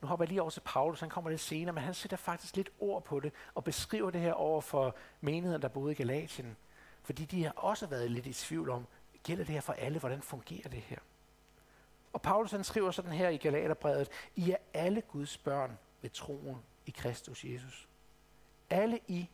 Nu 0.00 0.08
hopper 0.08 0.24
jeg 0.24 0.28
lige 0.28 0.42
over 0.42 0.50
til 0.50 0.62
Paulus, 0.64 1.00
han 1.00 1.10
kommer 1.10 1.30
lidt 1.30 1.40
senere, 1.40 1.72
men 1.72 1.84
han 1.84 1.94
sætter 1.94 2.16
faktisk 2.16 2.56
lidt 2.56 2.70
ord 2.78 3.04
på 3.04 3.20
det, 3.20 3.32
og 3.54 3.64
beskriver 3.64 4.10
det 4.10 4.20
her 4.20 4.32
over 4.32 4.60
for 4.60 4.96
menigheden, 5.20 5.62
der 5.62 5.68
boede 5.68 5.92
i 5.92 5.94
Galatien. 5.94 6.56
Fordi 7.02 7.24
de 7.24 7.44
har 7.44 7.52
også 7.52 7.86
været 7.86 8.10
lidt 8.10 8.26
i 8.26 8.32
tvivl 8.32 8.70
om, 8.70 8.86
gælder 9.22 9.44
det 9.44 9.54
her 9.54 9.60
for 9.60 9.72
alle, 9.72 9.98
hvordan 9.98 10.22
fungerer 10.22 10.68
det 10.68 10.80
her? 10.80 10.98
Og 12.12 12.22
Paulus 12.22 12.50
han 12.50 12.64
skriver 12.64 12.90
sådan 12.90 13.12
her 13.12 13.28
i 13.28 13.36
Galaterbrevet, 13.36 14.08
I 14.36 14.50
er 14.50 14.56
alle 14.74 15.00
Guds 15.00 15.38
børn 15.38 15.78
ved 16.02 16.10
troen 16.10 16.62
i 16.86 16.90
Kristus 16.90 17.44
Jesus. 17.44 17.88
Alle 18.70 19.00
I, 19.08 19.30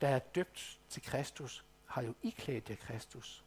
der 0.00 0.08
er 0.08 0.18
døbt 0.18 0.78
til 0.88 1.02
Kristus, 1.02 1.64
har 1.86 2.02
jo 2.02 2.14
iklædt 2.22 2.70
jer 2.70 2.76
Kristus. 2.76 3.44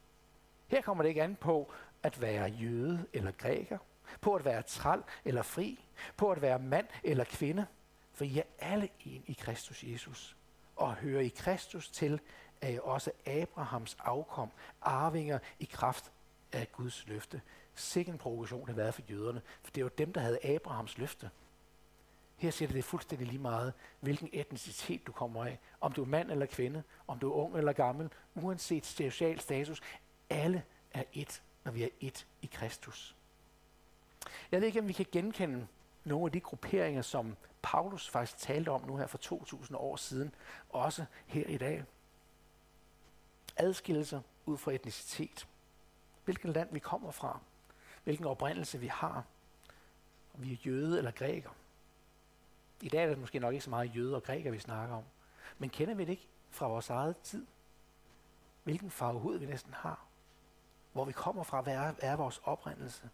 Her 0.67 0.81
kommer 0.81 1.03
det 1.03 1.09
ikke 1.09 1.23
an 1.23 1.35
på 1.35 1.71
at 2.03 2.21
være 2.21 2.49
jøde 2.49 3.05
eller 3.13 3.31
græker, 3.31 3.77
på 4.21 4.35
at 4.35 4.45
være 4.45 4.61
træl 4.61 5.03
eller 5.25 5.41
fri, 5.41 5.85
på 6.17 6.31
at 6.31 6.41
være 6.41 6.59
mand 6.59 6.87
eller 7.03 7.23
kvinde, 7.23 7.65
for 8.13 8.23
I 8.23 8.37
er 8.37 8.43
alle 8.59 8.89
en 9.05 9.23
i 9.27 9.33
Kristus 9.33 9.83
Jesus. 9.83 10.35
Og 10.75 10.95
hører 10.95 11.21
i 11.21 11.27
Kristus 11.27 11.89
til, 11.89 12.19
er 12.61 12.69
I 12.69 12.79
også 12.83 13.11
Abrahams 13.25 13.97
afkom, 13.99 14.51
arvinger 14.81 15.39
i 15.59 15.65
kraft 15.65 16.11
af 16.51 16.71
Guds 16.71 17.07
løfte. 17.07 17.41
Sikken 17.75 18.17
provokation 18.17 18.67
det 18.67 18.77
været 18.77 18.93
for 18.93 19.01
jøderne, 19.09 19.41
for 19.63 19.71
det 19.71 19.83
var 19.83 19.89
dem, 19.89 20.13
der 20.13 20.21
havde 20.21 20.45
Abrahams 20.45 20.97
løfte. 20.97 21.29
Her 22.37 22.51
siger 22.51 22.67
det, 22.67 22.75
det 22.75 22.83
fuldstændig 22.83 23.27
lige 23.27 23.39
meget, 23.39 23.73
hvilken 23.99 24.29
etnicitet 24.33 25.07
du 25.07 25.11
kommer 25.11 25.45
af. 25.45 25.59
Om 25.81 25.91
du 25.91 26.01
er 26.01 26.05
mand 26.05 26.31
eller 26.31 26.45
kvinde, 26.45 26.83
om 27.07 27.19
du 27.19 27.31
er 27.31 27.35
ung 27.35 27.57
eller 27.57 27.73
gammel, 27.73 28.09
uanset 28.35 28.85
social 28.85 29.39
status. 29.39 29.81
Alle 30.29 30.63
er 30.91 31.03
et, 31.13 31.41
når 31.63 31.71
vi 31.71 31.83
er 31.83 31.89
et 31.99 32.27
i 32.41 32.45
Kristus. 32.53 33.15
Jeg 34.51 34.61
ved 34.61 34.67
ikke, 34.67 34.79
om 34.79 34.87
vi 34.87 34.93
kan 34.93 35.05
genkende 35.11 35.67
nogle 36.03 36.25
af 36.25 36.31
de 36.31 36.39
grupperinger, 36.39 37.01
som 37.01 37.35
Paulus 37.61 38.09
faktisk 38.09 38.37
talte 38.37 38.69
om 38.69 38.85
nu 38.87 38.97
her 38.97 39.07
for 39.07 39.17
2000 39.17 39.77
år 39.77 39.95
siden, 39.95 40.35
også 40.69 41.05
her 41.27 41.45
i 41.45 41.57
dag. 41.57 41.83
Adskillelser 43.57 44.21
ud 44.45 44.57
fra 44.57 44.71
etnicitet. 44.71 45.47
Hvilket 46.25 46.49
land 46.49 46.69
vi 46.71 46.79
kommer 46.79 47.11
fra. 47.11 47.39
Hvilken 48.03 48.25
oprindelse 48.25 48.79
vi 48.79 48.87
har. 48.87 49.23
Om 50.33 50.43
vi 50.43 50.53
er 50.53 50.57
jøde 50.65 50.97
eller 50.97 51.11
græker. 51.11 51.49
I 52.81 52.89
dag 52.89 53.03
er 53.03 53.09
det 53.09 53.17
måske 53.17 53.39
nok 53.39 53.53
ikke 53.53 53.63
så 53.63 53.69
meget 53.69 53.95
jøde 53.95 54.15
og 54.15 54.23
græker, 54.23 54.51
vi 54.51 54.59
snakker 54.59 54.95
om. 54.95 55.03
Men 55.57 55.69
kender 55.69 55.95
vi 55.95 56.05
det 56.05 56.09
ikke 56.09 56.27
fra 56.49 56.67
vores 56.67 56.89
eget 56.89 57.17
tid? 57.17 57.45
Hvilken 58.63 58.91
farve 58.91 59.19
hud 59.19 59.37
vi 59.37 59.45
næsten 59.45 59.73
har? 59.73 60.05
Hvor 60.93 61.05
vi 61.05 61.11
kommer 61.11 61.43
fra? 61.43 61.61
Hvad 61.61 61.73
er, 61.73 61.93
er 61.99 62.15
vores 62.15 62.41
oprindelse? 62.43 63.09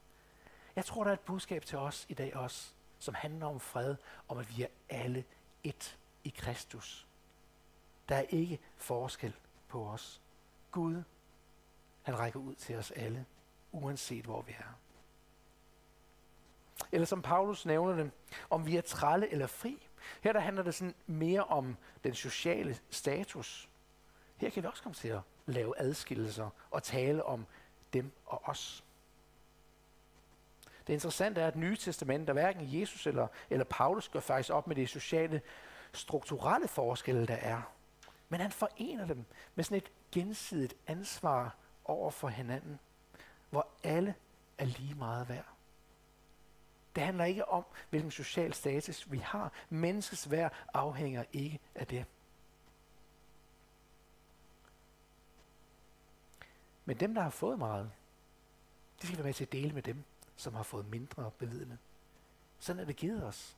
Jeg 0.75 0.85
tror, 0.85 1.03
der 1.03 1.11
er 1.11 1.13
et 1.13 1.19
budskab 1.19 1.65
til 1.65 1.77
os 1.77 2.05
i 2.09 2.13
dag 2.13 2.35
også, 2.35 2.73
som 2.99 3.13
handler 3.13 3.45
om 3.45 3.59
fred, 3.59 3.95
om 4.27 4.37
at 4.37 4.57
vi 4.57 4.63
er 4.63 4.67
alle 4.89 5.25
et 5.63 5.97
i 6.23 6.29
Kristus. 6.29 7.07
Der 8.09 8.15
er 8.15 8.25
ikke 8.29 8.59
forskel 8.77 9.33
på 9.67 9.89
os. 9.89 10.21
Gud, 10.71 11.03
han 12.01 12.19
rækker 12.19 12.39
ud 12.39 12.55
til 12.55 12.75
os 12.75 12.91
alle, 12.91 13.25
uanset 13.71 14.25
hvor 14.25 14.41
vi 14.41 14.51
er. 14.51 14.79
Eller 16.91 17.05
som 17.05 17.21
Paulus 17.21 17.65
nævner 17.65 17.95
det, 17.95 18.11
om 18.49 18.65
vi 18.65 18.77
er 18.77 18.81
trælle 18.81 19.31
eller 19.31 19.47
fri. 19.47 19.87
Her 20.21 20.33
der 20.33 20.39
handler 20.39 20.63
det 20.63 20.75
sådan 20.75 20.95
mere 21.07 21.43
om 21.43 21.77
den 22.03 22.13
sociale 22.13 22.77
status. 22.89 23.69
Her 24.37 24.49
kan 24.49 24.63
vi 24.63 24.67
også 24.67 24.83
komme 24.83 24.95
til 24.95 25.07
at 25.07 25.21
lave 25.45 25.79
adskillelser 25.79 26.49
og 26.71 26.83
tale 26.83 27.23
om 27.23 27.45
dem 27.93 28.11
og 28.25 28.41
os. 28.45 28.83
Det 30.87 30.93
interessante 30.93 31.41
er, 31.41 31.47
at 31.47 31.55
Nye 31.55 31.77
Testament, 31.77 32.27
der 32.27 32.33
hverken 32.33 32.79
Jesus 32.81 33.07
eller, 33.07 33.27
eller 33.49 33.65
Paulus 33.65 34.09
gør 34.09 34.19
faktisk 34.19 34.53
op 34.53 34.67
med 34.67 34.75
de 34.75 34.87
sociale, 34.87 35.41
strukturelle 35.93 36.67
forskelle, 36.67 37.27
der 37.27 37.35
er. 37.35 37.61
Men 38.29 38.39
han 38.39 38.51
forener 38.51 39.05
dem 39.05 39.25
med 39.55 39.63
sådan 39.63 39.77
et 39.77 39.91
gensidigt 40.11 40.75
ansvar 40.87 41.55
over 41.85 42.11
for 42.11 42.27
hinanden, 42.27 42.79
hvor 43.49 43.67
alle 43.83 44.15
er 44.57 44.65
lige 44.65 44.95
meget 44.95 45.29
værd. 45.29 45.45
Det 46.95 47.03
handler 47.03 47.25
ikke 47.25 47.49
om, 47.49 47.65
hvilken 47.89 48.11
social 48.11 48.53
status 48.53 49.11
vi 49.11 49.17
har. 49.17 49.51
Menneskets 49.69 50.31
værd 50.31 50.53
afhænger 50.73 51.23
ikke 51.33 51.59
af 51.75 51.87
det. 51.87 52.05
Men 56.85 56.99
dem, 56.99 57.13
der 57.13 57.21
har 57.21 57.29
fået 57.29 57.59
meget, 57.59 57.91
de 59.01 59.07
skal 59.07 59.17
være 59.17 59.25
med 59.25 59.33
til 59.33 59.45
at 59.45 59.51
dele 59.51 59.73
med 59.73 59.81
dem, 59.81 60.03
som 60.35 60.53
har 60.53 60.63
fået 60.63 60.89
mindre 60.89 61.31
bevidende. 61.37 61.77
Sådan 62.59 62.79
er 62.79 62.85
det 62.85 62.95
givet 62.95 63.23
os. 63.23 63.57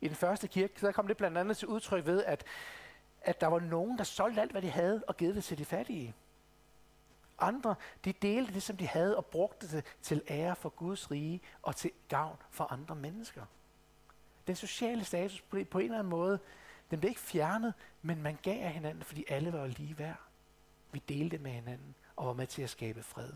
I 0.00 0.08
den 0.08 0.16
første 0.16 0.48
kirke, 0.48 0.80
så 0.80 0.92
kom 0.92 1.06
det 1.06 1.16
blandt 1.16 1.38
andet 1.38 1.56
til 1.56 1.68
udtryk 1.68 2.06
ved, 2.06 2.24
at, 2.24 2.44
at 3.22 3.40
der 3.40 3.46
var 3.46 3.60
nogen, 3.60 3.98
der 3.98 4.04
solgte 4.04 4.40
alt, 4.40 4.50
hvad 4.50 4.62
de 4.62 4.70
havde, 4.70 5.04
og 5.08 5.16
givet 5.16 5.34
det 5.34 5.44
til 5.44 5.58
de 5.58 5.64
fattige. 5.64 6.14
Andre, 7.38 7.74
de 8.04 8.12
delte 8.12 8.54
det, 8.54 8.62
som 8.62 8.76
de 8.76 8.86
havde, 8.86 9.16
og 9.16 9.26
brugte 9.26 9.76
det 9.76 9.84
til 10.02 10.22
ære 10.28 10.56
for 10.56 10.68
Guds 10.68 11.10
rige 11.10 11.40
og 11.62 11.76
til 11.76 11.90
gavn 12.08 12.36
for 12.50 12.72
andre 12.72 12.94
mennesker. 12.94 13.44
Den 14.46 14.56
sociale 14.56 15.04
status 15.04 15.40
på 15.40 15.56
en 15.56 15.84
eller 15.84 15.98
anden 15.98 16.10
måde, 16.10 16.38
den 16.90 17.00
blev 17.00 17.08
ikke 17.08 17.20
fjernet, 17.20 17.74
men 18.02 18.22
man 18.22 18.38
gav 18.42 18.64
af 18.64 18.72
hinanden, 18.72 19.04
fordi 19.04 19.24
alle 19.28 19.52
var 19.52 19.66
lige 19.66 19.98
værd. 19.98 20.20
Vi 20.92 21.02
delte 21.08 21.38
med 21.38 21.50
hinanden 21.50 21.94
og 22.16 22.26
var 22.26 22.32
med 22.32 22.46
til 22.46 22.62
at 22.62 22.70
skabe 22.70 23.02
fred. 23.02 23.32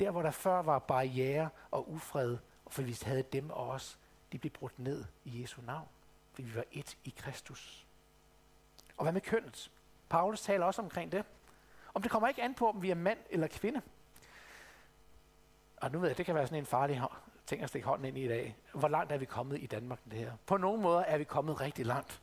Der, 0.00 0.10
hvor 0.10 0.22
der 0.22 0.30
før 0.30 0.62
var 0.62 0.78
barriere 0.78 1.48
og 1.70 1.90
ufred, 1.92 2.38
for 2.68 2.82
vi 2.82 2.98
havde 3.02 3.22
dem 3.22 3.50
og 3.50 3.68
os, 3.68 3.98
de 4.32 4.38
blev 4.38 4.50
brudt 4.50 4.78
ned 4.78 5.04
i 5.24 5.42
Jesu 5.42 5.62
navn, 5.62 5.88
fordi 6.30 6.42
vi 6.42 6.54
var 6.54 6.64
et 6.72 6.96
i 7.04 7.14
Kristus. 7.16 7.86
Og 8.96 9.02
hvad 9.02 9.12
med 9.12 9.20
kønnet? 9.20 9.70
Paulus 10.08 10.40
taler 10.40 10.66
også 10.66 10.82
omkring 10.82 11.12
det. 11.12 11.24
Om 11.96 12.02
det 12.02 12.10
kommer 12.10 12.28
ikke 12.28 12.42
an 12.42 12.54
på, 12.54 12.68
om 12.68 12.82
vi 12.82 12.90
er 12.90 12.94
mand 12.94 13.18
eller 13.30 13.46
kvinde. 13.46 13.82
Og 15.76 15.92
nu 15.92 15.98
ved 15.98 16.08
jeg, 16.08 16.18
det 16.18 16.26
kan 16.26 16.34
være 16.34 16.46
sådan 16.46 16.58
en 16.58 16.66
farlig 16.66 17.02
ting 17.46 17.62
at 17.62 17.68
stikke 17.68 17.88
hånden 17.88 18.06
ind 18.06 18.18
i 18.18 18.24
i 18.24 18.28
dag. 18.28 18.56
Hvor 18.74 18.88
langt 18.88 19.12
er 19.12 19.18
vi 19.18 19.24
kommet 19.24 19.62
i 19.62 19.66
Danmark 19.66 19.98
med 20.04 20.16
det 20.16 20.26
her? 20.26 20.32
På 20.46 20.56
nogle 20.56 20.82
måder 20.82 21.00
er 21.00 21.18
vi 21.18 21.24
kommet 21.24 21.60
rigtig 21.60 21.86
langt. 21.86 22.22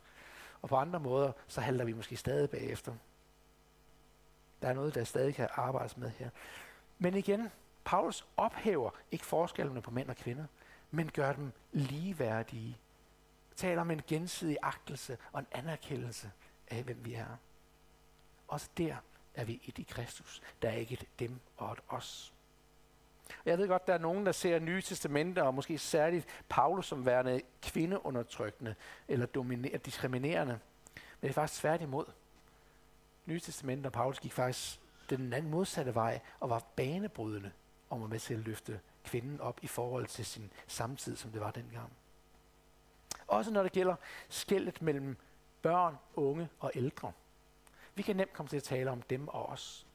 Og 0.62 0.68
på 0.68 0.76
andre 0.76 1.00
måder, 1.00 1.32
så 1.46 1.60
halter 1.60 1.84
vi 1.84 1.92
måske 1.92 2.16
stadig 2.16 2.50
bagefter. 2.50 2.94
Der 4.62 4.68
er 4.68 4.72
noget, 4.72 4.94
der 4.94 5.04
stadig 5.04 5.34
kan 5.34 5.48
arbejdes 5.52 5.96
med 5.96 6.10
her. 6.10 6.30
Men 6.98 7.14
igen, 7.14 7.50
Paulus 7.84 8.26
ophæver 8.36 8.90
ikke 9.10 9.24
forskellene 9.24 9.82
på 9.82 9.90
mænd 9.90 10.08
og 10.08 10.16
kvinder, 10.16 10.44
men 10.90 11.10
gør 11.10 11.32
dem 11.32 11.52
ligeværdige. 11.72 12.78
Taler 13.56 13.80
om 13.80 13.90
en 13.90 14.02
gensidig 14.06 14.58
agtelse 14.62 15.18
og 15.32 15.40
en 15.40 15.46
anerkendelse 15.52 16.30
af, 16.68 16.82
hvem 16.82 17.04
vi 17.04 17.14
er. 17.14 17.36
Også 18.48 18.68
der 18.78 18.96
er 19.34 19.44
vi 19.44 19.60
et 19.64 19.78
i 19.78 19.82
Kristus. 19.82 20.42
Der 20.62 20.68
er 20.68 20.76
ikke 20.76 20.92
et 20.92 21.06
dem 21.18 21.40
og 21.56 21.72
et 21.72 21.80
os. 21.88 22.34
Jeg 23.44 23.58
ved 23.58 23.68
godt, 23.68 23.86
der 23.86 23.94
er 23.94 23.98
nogen, 23.98 24.26
der 24.26 24.32
ser 24.32 24.58
Nye 24.58 24.82
Testamenter, 24.82 25.42
og 25.42 25.54
måske 25.54 25.78
særligt 25.78 26.26
Paulus 26.48 26.86
som 26.86 27.06
værende 27.06 27.40
kvindeundertrykkende 27.62 28.74
eller 29.08 29.26
diskriminerende. 29.84 30.58
Men 30.94 31.02
det 31.22 31.28
er 31.28 31.32
faktisk 31.32 31.60
tværtimod. 31.60 32.04
Nye 33.26 33.40
Testamente 33.40 33.86
og 33.86 33.92
Paulus 33.92 34.20
gik 34.20 34.32
faktisk 34.32 34.80
den 35.10 35.32
anden 35.32 35.50
modsatte 35.50 35.94
vej 35.94 36.20
og 36.40 36.50
var 36.50 36.62
banebrydende 36.76 37.52
om 37.90 38.02
at 38.02 38.10
med 38.10 38.18
til 38.18 38.34
at 38.34 38.40
løfte 38.40 38.80
kvinden 39.04 39.40
op 39.40 39.58
i 39.62 39.66
forhold 39.66 40.06
til 40.06 40.26
sin 40.26 40.52
samtid, 40.66 41.16
som 41.16 41.30
det 41.30 41.40
var 41.40 41.50
dengang. 41.50 41.92
Også 43.26 43.50
når 43.50 43.62
det 43.62 43.72
gælder 43.72 43.96
skældet 44.28 44.82
mellem 44.82 45.16
børn, 45.62 45.96
unge 46.14 46.48
og 46.60 46.72
ældre. 46.74 47.12
Vi 47.94 48.02
kan 48.02 48.16
nemt 48.16 48.32
komme 48.32 48.48
til 48.48 48.56
at 48.56 48.62
tale 48.62 48.90
om 48.90 49.02
dem 49.02 49.28
og 49.28 49.46
os. 49.46 49.86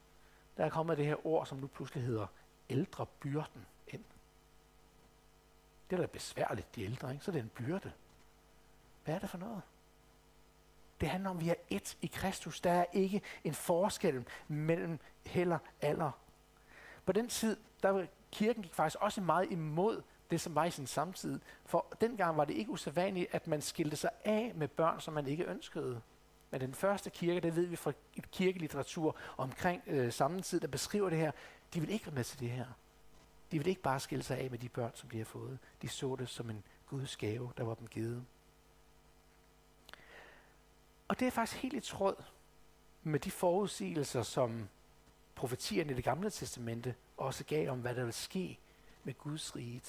Der 0.58 0.66
er 0.66 0.70
kommet 0.70 0.98
det 0.98 1.06
her 1.06 1.28
ord, 1.28 1.46
som 1.46 1.58
nu 1.58 1.68
pludselig 1.68 2.04
hedder 2.04 2.28
ældrebyrden 2.70 3.66
ind. 3.88 4.04
Det 5.90 5.96
er 5.96 6.02
da 6.02 6.08
besværligt, 6.08 6.76
de 6.76 6.84
ældre, 6.84 7.12
ikke? 7.12 7.26
så 7.26 7.32
det 7.32 7.40
er 7.40 7.44
en 7.44 7.50
byrde. 7.50 7.92
Hvad 9.04 9.16
er 9.16 9.20
det 9.20 9.30
for 9.30 9.38
noget? 9.38 9.62
Det 11.02 11.10
handler 11.10 11.30
om, 11.30 11.38
at 11.38 11.44
vi 11.44 11.50
er 11.50 11.80
ét 11.80 11.96
i 12.02 12.08
Kristus. 12.08 12.62
Der 12.62 12.72
er 12.72 12.86
ikke 12.94 13.22
en 13.44 13.54
forskel 13.54 14.26
mellem 14.48 15.00
heller 15.26 15.60
alder. 15.82 16.12
På 17.06 17.12
den 17.12 17.30
tid, 17.30 17.58
der 17.84 17.90
var 17.90 18.08
kirken 18.32 18.64
gik 18.64 18.74
faktisk 18.74 18.98
også 19.02 19.22
meget 19.22 19.52
imod 19.52 20.02
det, 20.32 20.42
som 20.42 20.56
var 20.56 20.66
i 20.66 20.72
sin 20.72 20.88
samtid. 20.88 21.40
For 21.66 21.86
dengang 22.02 22.38
var 22.38 22.46
det 22.46 22.54
ikke 22.54 22.72
usædvanligt, 22.72 23.28
at 23.32 23.48
man 23.48 23.62
skilte 23.62 23.96
sig 23.96 24.10
af 24.26 24.52
med 24.56 24.68
børn, 24.68 25.00
som 25.00 25.14
man 25.14 25.28
ikke 25.28 25.44
ønskede. 25.44 26.02
Men 26.52 26.62
den 26.62 26.74
første 26.74 27.10
kirke, 27.10 27.40
det 27.40 27.56
ved 27.56 27.66
vi 27.66 27.76
fra 27.76 27.92
kirkelitteratur 28.32 29.16
omkring 29.38 29.84
øh, 29.88 30.14
samme 30.14 30.42
tid, 30.42 30.60
der 30.60 30.68
beskriver 30.68 31.10
det 31.10 31.20
her, 31.20 31.32
de 31.74 31.80
vil 31.80 31.90
ikke 31.90 32.06
være 32.06 32.16
med 32.16 32.24
til 32.24 32.40
det 32.40 32.50
her. 32.50 32.66
De 33.52 33.58
vil 33.58 33.68
ikke 33.68 33.82
bare 33.82 34.00
skille 34.00 34.24
sig 34.24 34.38
af 34.38 34.52
med 34.52 34.60
de 34.60 34.70
børn, 34.70 34.92
som 34.96 35.10
de 35.10 35.18
har 35.18 35.26
fået. 35.26 35.60
De 35.82 35.90
så 35.90 36.16
det 36.16 36.30
som 36.30 36.50
en 36.50 36.64
Guds 36.88 37.18
gave, 37.18 37.52
der 37.58 37.64
var 37.64 37.76
dem 37.76 37.88
givet. 37.88 38.26
Og 41.08 41.20
det 41.20 41.28
er 41.28 41.32
faktisk 41.32 41.62
helt 41.62 41.74
i 41.74 41.80
tråd 41.80 42.16
med 43.04 43.20
de 43.20 43.32
forudsigelser, 43.32 44.24
som 44.24 44.70
profetierne 45.36 45.92
i 45.92 45.96
det 45.96 46.04
gamle 46.04 46.30
testamente 46.30 46.96
også 47.18 47.44
gav 47.44 47.70
om, 47.70 47.80
hvad 47.80 47.96
der 47.96 48.02
ville 48.02 48.14
ske 48.14 48.60
med 49.04 49.14
Guds 49.14 49.56
rige, 49.56 49.82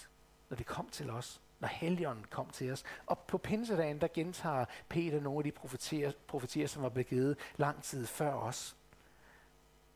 når 0.49 0.57
det 0.57 0.67
kom 0.67 0.89
til 0.89 1.11
os, 1.11 1.41
når 1.61 1.69
Helligånden 1.69 2.25
kom 2.31 2.51
til 2.51 2.73
os. 2.73 2.85
Og 3.07 3.19
på 3.19 3.39
pinsedagen, 3.39 4.01
der 4.01 4.09
gentager 4.15 4.65
Peter 4.89 5.21
nogle 5.21 5.39
af 5.39 5.45
de 5.45 5.53
profetier, 5.53 6.13
profetier 6.27 6.67
som 6.67 6.83
var 6.83 6.89
begivet 6.89 7.39
lang 7.57 7.83
tid 7.83 8.07
før 8.07 8.33
os. 8.33 8.77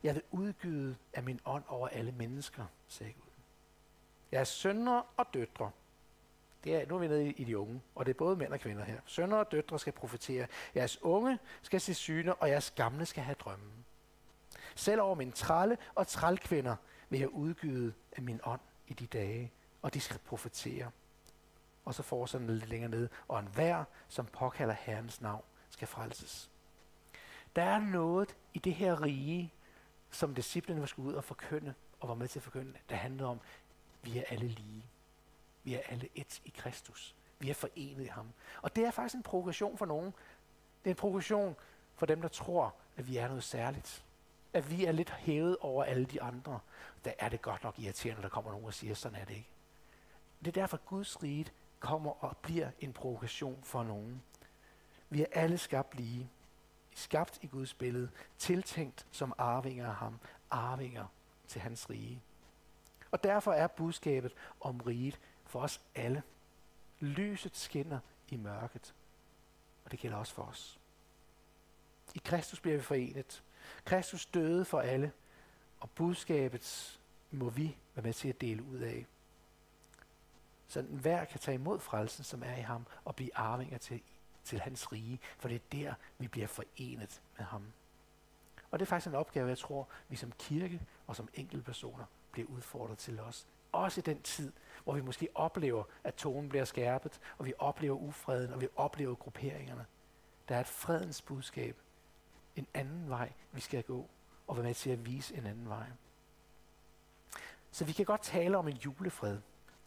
Jeg 0.03 0.15
vil 0.15 0.23
udgyde 0.31 0.97
af 1.13 1.23
min 1.23 1.41
ånd 1.45 1.65
over 1.69 1.89
alle 1.89 2.13
mennesker, 2.13 2.65
sagde 2.89 3.13
Gud. 3.13 3.31
Jeres 4.33 4.49
sønner 4.49 5.03
og 5.17 5.27
døtre, 5.35 5.71
det 6.65 6.75
er, 6.75 6.87
nu 6.87 6.95
er 6.95 6.99
vi 6.99 7.09
nede 7.09 7.31
i 7.31 7.45
de 7.45 7.59
unge, 7.59 7.81
og 7.95 8.07
det 8.07 8.13
er 8.13 8.19
både 8.19 8.37
mænd 8.37 8.53
og 8.53 8.61
kvinder 8.61 8.85
her. 8.85 9.01
Sønner 9.07 9.37
og 9.37 9.53
døtre 9.53 9.79
skal 9.79 9.93
profetere. 9.93 10.47
Jeres 10.75 11.03
unge 11.03 11.39
skal 11.63 11.81
se 11.81 11.95
syne, 11.95 12.35
og 12.35 12.49
jeres 12.49 12.71
gamle 12.71 13.07
skal 13.07 13.23
have 13.23 13.35
drømme. 13.35 13.73
Selv 14.75 15.01
over 15.01 15.15
min 15.15 15.33
tralle 15.33 15.79
og 15.95 16.07
trælkvinder 16.07 16.77
vil 17.09 17.21
jeg 17.21 17.29
udgyde 17.29 17.93
af 18.17 18.23
min 18.23 18.41
ånd 18.45 18.61
i 18.87 18.93
de 18.93 19.07
dage, 19.07 19.53
og 19.83 19.95
de 19.95 20.01
skal 20.01 20.19
profetere. 20.19 20.91
Og 21.85 21.95
så 21.95 22.03
fortsætter 22.03 22.47
den 22.47 22.57
lidt 22.57 22.69
længere 22.69 22.91
ned, 22.91 23.09
og 23.29 23.41
enhver, 23.41 23.85
som 24.09 24.27
påkalder 24.27 24.75
Herrens 24.75 25.21
navn, 25.21 25.43
skal 25.71 25.89
frelses. 25.89 26.51
Der 27.57 27.63
er 27.63 27.79
noget 27.79 28.37
i 28.55 28.59
det 28.59 28.75
her 28.75 29.03
rige, 29.03 29.53
som 30.11 30.35
disciplene 30.35 30.81
var 30.81 30.87
skulle 30.87 31.09
ud 31.09 31.15
og 31.15 31.25
forkynde, 31.25 31.75
og 32.01 32.09
var 32.09 32.15
med 32.15 32.29
til 32.29 32.39
at 32.39 32.43
forkynde, 32.43 32.73
der 32.89 32.97
handlede 32.97 33.29
om, 33.29 33.41
vi 34.03 34.19
er 34.19 34.25
alle 34.29 34.49
lige. 34.49 34.87
Vi 35.65 35.75
er 35.75 35.81
alle 35.89 36.09
et 36.15 36.43
i 36.45 36.53
Kristus. 36.57 37.15
Vi 37.39 37.51
er 37.51 37.55
forenet 37.55 38.05
i 38.05 38.07
ham. 38.07 38.33
Og 38.63 38.77
det 38.77 38.85
er 38.85 38.91
faktisk 38.91 39.15
en 39.15 39.23
provokation 39.23 39.79
for 39.79 39.87
nogen. 39.87 40.15
Det 40.85 40.91
er 40.91 40.95
en 40.95 40.97
provokation 40.97 41.57
for 41.95 42.07
dem, 42.07 42.23
der 42.23 42.29
tror, 42.29 42.75
at 42.97 43.09
vi 43.09 43.17
er 43.17 43.29
noget 43.29 43.45
særligt. 43.45 44.05
At 44.53 44.71
vi 44.71 44.85
er 44.85 44.93
lidt 44.93 45.11
hævet 45.11 45.57
over 45.61 45.85
alle 45.85 46.05
de 46.05 46.23
andre. 46.23 46.61
Der 47.05 47.13
er 47.19 47.29
det 47.29 47.43
godt 47.43 47.63
nok 47.63 47.79
irriterende, 47.79 48.21
når 48.21 48.29
der 48.29 48.35
kommer 48.35 48.51
nogen 48.51 48.67
og 48.67 48.75
siger, 48.75 48.95
sådan 48.95 49.21
er 49.21 49.25
det 49.25 49.35
ikke. 49.35 49.49
Det 50.41 50.49
er 50.49 50.61
derfor, 50.61 50.77
at 50.77 50.87
Guds 50.87 51.23
rige 51.23 51.47
kommer 51.85 52.25
og 52.25 52.37
bliver 52.37 52.71
en 52.81 52.93
provokation 52.93 53.59
for 53.63 53.83
nogen. 53.83 54.23
Vi 55.11 55.23
er 55.23 55.27
alle 55.33 55.59
skabt 55.59 55.95
lige. 55.95 56.31
Skabt 56.95 57.39
i 57.43 57.47
Guds 57.47 57.75
billede. 57.75 58.11
Tiltænkt 58.39 59.07
som 59.11 59.33
arvinger 59.39 59.89
af 59.89 59.95
ham. 59.95 60.19
Arvinger 60.51 61.07
til 61.49 61.61
hans 61.61 61.91
rige. 61.91 62.23
Og 63.11 63.25
derfor 63.25 63.53
er 63.53 63.67
budskabet 63.67 64.33
om 64.61 64.81
riget 64.81 65.21
for 65.45 65.61
os 65.61 65.81
alle. 65.95 66.23
Lyset 67.01 67.57
skinner 67.57 67.99
i 68.29 68.37
mørket, 68.37 68.95
og 69.85 69.91
det 69.91 69.99
gælder 69.99 70.17
også 70.17 70.35
for 70.35 70.43
os. 70.43 70.81
I 72.15 72.21
Kristus 72.25 72.61
bliver 72.61 72.77
vi 72.77 72.83
forenet. 72.83 73.43
Kristus 73.85 74.27
døde 74.27 74.65
for 74.65 74.81
alle, 74.81 75.13
og 75.81 75.91
budskabet 75.91 77.01
må 77.31 77.51
vi 77.51 77.77
være 77.95 78.03
med 78.05 78.13
til 78.13 78.29
at 78.29 78.41
dele 78.41 78.63
ud 78.63 78.79
af. 78.79 79.07
Så 80.69 80.81
enhver 80.81 81.25
kan 81.25 81.41
tage 81.41 81.55
imod 81.55 81.81
frelsen, 81.81 82.25
som 82.25 82.43
er 82.43 82.57
i 82.57 82.61
ham, 82.61 82.87
og 83.05 83.17
blive 83.17 83.37
arvinger 83.37 83.79
til, 83.79 84.03
til 84.45 84.61
hans 84.61 84.93
rige, 84.93 85.21
for 85.39 85.49
det 85.49 85.55
er 85.55 85.61
der, 85.73 85.95
vi 86.19 86.29
bliver 86.29 86.47
forenet 86.47 87.23
med 87.37 87.45
ham. 87.45 87.73
Og 88.71 88.79
det 88.79 88.87
er 88.87 88.89
faktisk 88.89 89.07
en 89.07 89.15
opgave, 89.15 89.49
jeg 89.49 89.59
tror, 89.59 89.89
vi 90.09 90.17
som 90.17 90.33
kirke 90.39 90.81
og 91.07 91.17
som 91.17 91.29
enkeltpersoner 91.35 92.05
bliver 92.33 92.49
udfordret 92.49 92.99
til 92.99 93.21
os. 93.21 93.47
Også 93.73 94.01
i 94.01 94.03
den 94.03 94.23
tid, 94.23 94.53
hvor 94.85 94.95
vi 94.95 95.01
måske 95.01 95.29
oplever, 95.35 95.85
at 96.05 96.15
tonen 96.15 96.49
bliver 96.49 96.65
skærpet, 96.65 97.21
og 97.39 97.47
vi 97.47 97.53
oplever 97.59 97.97
ufreden, 97.97 98.53
og 98.53 98.61
vi 98.61 98.69
oplever 98.77 99.15
grupperingerne. 99.15 99.87
Der 100.49 100.57
er 100.57 100.61
et 100.61 100.67
fredens 100.67 101.23
budskab. 101.23 101.77
En 102.57 102.67
anden 102.75 103.09
vej, 103.09 103.33
vi 103.53 103.61
skal 103.61 103.83
gå, 103.83 104.09
og 104.47 104.57
være 104.57 104.65
med 104.65 104.75
til 104.75 104.91
at 104.91 105.07
vise 105.07 105.37
en 105.37 105.47
anden 105.47 105.69
vej. 105.69 105.87
Så 107.71 107.85
vi 107.85 107.93
kan 107.93 108.05
godt 108.05 108.23
tale 108.23 108.59
om 108.59 108.69
en 108.69 108.77
julefred, 108.77 109.41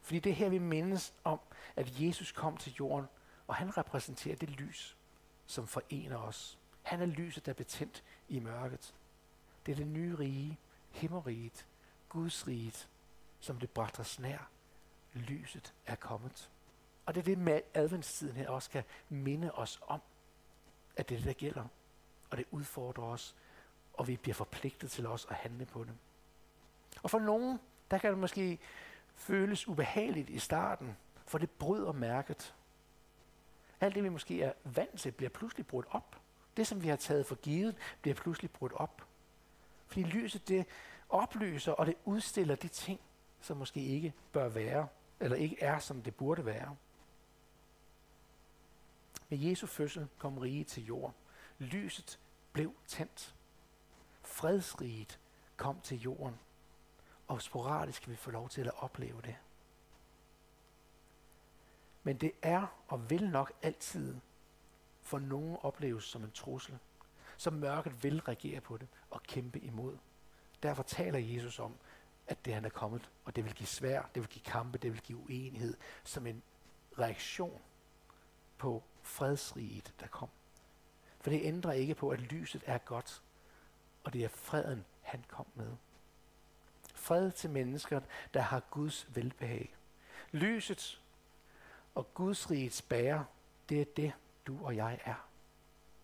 fordi 0.07 0.19
det 0.19 0.29
er 0.29 0.35
her, 0.35 0.49
vi 0.49 0.57
mindes 0.57 1.13
om, 1.23 1.39
at 1.75 2.01
Jesus 2.01 2.31
kom 2.31 2.57
til 2.57 2.73
jorden, 2.79 3.07
og 3.47 3.55
han 3.55 3.77
repræsenterer 3.77 4.35
det 4.35 4.49
lys, 4.49 4.97
som 5.45 5.67
forener 5.67 6.17
os. 6.17 6.57
Han 6.81 7.01
er 7.01 7.05
lyset, 7.05 7.45
der 7.45 7.51
er 7.51 7.53
betændt 7.53 8.03
i 8.29 8.39
mørket. 8.39 8.95
Det 9.65 9.71
er 9.71 9.75
det 9.75 9.87
nye 9.87 10.15
rige, 10.19 10.59
himmeriget, 10.91 11.67
Guds 12.09 12.47
riget, 12.47 12.89
som 13.39 13.59
det 13.59 13.69
bragt 13.69 13.99
os 13.99 14.19
nær 14.19 14.49
lyset 15.13 15.73
er 15.85 15.95
kommet. 15.95 16.49
Og 17.05 17.15
det 17.15 17.21
er 17.21 17.25
det 17.25 17.37
med 17.37 17.61
adventstiden 17.73 18.35
her 18.35 18.49
også 18.49 18.69
kan 18.69 18.83
minde 19.09 19.51
os 19.51 19.79
om, 19.87 20.01
at 20.95 21.09
det 21.09 21.15
er 21.15 21.19
det, 21.19 21.27
der 21.27 21.33
gælder. 21.33 21.67
Og 22.29 22.37
det 22.37 22.45
udfordrer 22.51 23.03
os, 23.03 23.35
og 23.93 24.07
vi 24.07 24.17
bliver 24.17 24.35
forpligtet 24.35 24.91
til 24.91 25.07
os 25.07 25.27
at 25.29 25.35
handle 25.35 25.65
på 25.65 25.83
det. 25.83 25.93
Og 27.03 27.09
for 27.09 27.19
nogen, 27.19 27.59
der 27.91 27.97
kan 27.97 28.09
det 28.09 28.19
måske 28.19 28.59
føles 29.17 29.67
ubehageligt 29.67 30.29
i 30.29 30.39
starten, 30.39 30.97
for 31.25 31.37
det 31.37 31.49
bryder 31.49 31.91
mærket. 31.91 32.55
Alt 33.81 33.95
det, 33.95 34.03
vi 34.03 34.09
måske 34.09 34.41
er 34.41 34.53
vant 34.63 34.99
til, 34.99 35.11
bliver 35.11 35.29
pludselig 35.29 35.67
brudt 35.67 35.85
op. 35.91 36.21
Det, 36.57 36.67
som 36.67 36.83
vi 36.83 36.87
har 36.87 36.95
taget 36.95 37.25
for 37.25 37.35
givet, 37.35 37.75
bliver 38.01 38.15
pludselig 38.15 38.51
brudt 38.51 38.73
op. 38.73 39.01
Fordi 39.87 40.03
lyset, 40.03 40.47
det 40.47 40.65
oplyser, 41.09 41.71
og 41.71 41.85
det 41.85 41.95
udstiller 42.05 42.55
de 42.55 42.67
ting, 42.67 42.99
som 43.41 43.57
måske 43.57 43.79
ikke 43.79 44.13
bør 44.31 44.49
være 44.49 44.87
eller 45.19 45.37
ikke 45.37 45.63
er, 45.63 45.79
som 45.79 46.01
det 46.01 46.15
burde 46.15 46.45
være. 46.45 46.75
Med 49.29 49.37
Jesu 49.37 49.67
fødsel 49.67 50.07
kom 50.17 50.37
rige 50.37 50.63
til 50.63 50.85
jord. 50.85 51.13
Lyset 51.59 52.19
blev 52.53 52.73
tændt. 52.87 53.35
Fredsriget 54.23 55.19
kom 55.57 55.81
til 55.81 56.01
jorden. 56.01 56.39
Og 57.27 57.41
sporadisk 57.41 58.01
kan 58.01 58.11
vi 58.11 58.15
få 58.15 58.31
lov 58.31 58.49
til 58.49 58.61
at 58.61 58.71
opleve 58.77 59.21
det. 59.21 59.35
Men 62.03 62.17
det 62.17 62.31
er 62.41 62.67
og 62.87 63.09
vil 63.09 63.29
nok 63.29 63.53
altid 63.61 64.15
for 65.01 65.19
nogen 65.19 65.57
opleves 65.61 66.03
som 66.03 66.23
en 66.23 66.31
trussel. 66.31 66.77
Så 67.37 67.51
mørket 67.51 68.03
vil 68.03 68.21
reagere 68.21 68.61
på 68.61 68.77
det 68.77 68.87
og 69.09 69.23
kæmpe 69.23 69.59
imod. 69.59 69.97
Derfor 70.63 70.83
taler 70.83 71.19
Jesus 71.19 71.59
om, 71.59 71.75
at 72.27 72.45
det 72.45 72.53
han 72.53 72.65
er 72.65 72.69
kommet, 72.69 73.09
og 73.25 73.35
det 73.35 73.43
vil 73.43 73.53
give 73.53 73.67
svær, 73.67 74.01
det 74.01 74.21
vil 74.21 74.29
give 74.29 74.43
kampe, 74.43 74.77
det 74.77 74.93
vil 74.93 75.01
give 75.01 75.17
uenighed, 75.17 75.77
som 76.03 76.27
en 76.27 76.43
reaktion 76.99 77.61
på 78.57 78.83
fredsriget, 79.01 79.93
der 79.99 80.07
kom. 80.07 80.29
For 81.19 81.29
det 81.29 81.41
ændrer 81.43 81.71
ikke 81.71 81.95
på, 81.95 82.09
at 82.09 82.19
lyset 82.19 82.63
er 82.65 82.77
godt, 82.77 83.23
og 84.03 84.13
det 84.13 84.23
er 84.23 84.29
freden, 84.29 84.85
han 85.01 85.25
kom 85.27 85.45
med. 85.55 85.71
Fred 87.07 87.31
til 87.31 87.49
mennesker, 87.49 87.99
der 88.33 88.41
har 88.41 88.59
Guds 88.59 89.07
velbehag. 89.15 89.75
Lyset 90.31 91.01
og 91.95 92.13
Guds 92.13 92.51
rigets 92.51 92.81
bærer, 92.81 93.23
det 93.69 93.81
er 93.81 93.85
det, 93.97 94.13
du 94.47 94.65
og 94.65 94.75
jeg 94.75 94.99
er. 95.05 95.27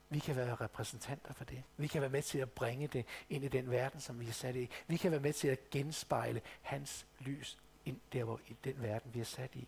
Vi 0.10 0.20
kan 0.20 0.36
være 0.36 0.56
repræsentanter 0.56 1.34
for 1.34 1.44
det. 1.44 1.64
Vi 1.78 1.88
kan 1.88 2.02
være 2.02 2.10
med 2.10 2.22
til 2.22 2.40
at 2.40 2.52
bringe 2.52 2.88
det 2.88 3.06
ind 3.30 3.44
i 3.44 3.48
den 3.48 3.72
verden, 3.72 4.00
som 4.00 4.20
vi 4.20 4.28
er 4.28 4.32
sat 4.32 4.56
i. 4.56 4.70
Vi 4.88 4.98
kan 4.98 5.12
være 5.12 5.20
med 5.20 5.34
til 5.34 5.48
at 5.48 5.70
genspejle 5.70 6.42
hans 6.62 7.06
lys 7.20 7.58
ind 7.86 8.00
der, 8.14 8.24
hvor, 8.24 8.40
i 8.48 8.56
den 8.64 8.82
verden, 8.82 9.14
vi 9.14 9.20
er 9.20 9.26
sat 9.26 9.56
i. 9.56 9.68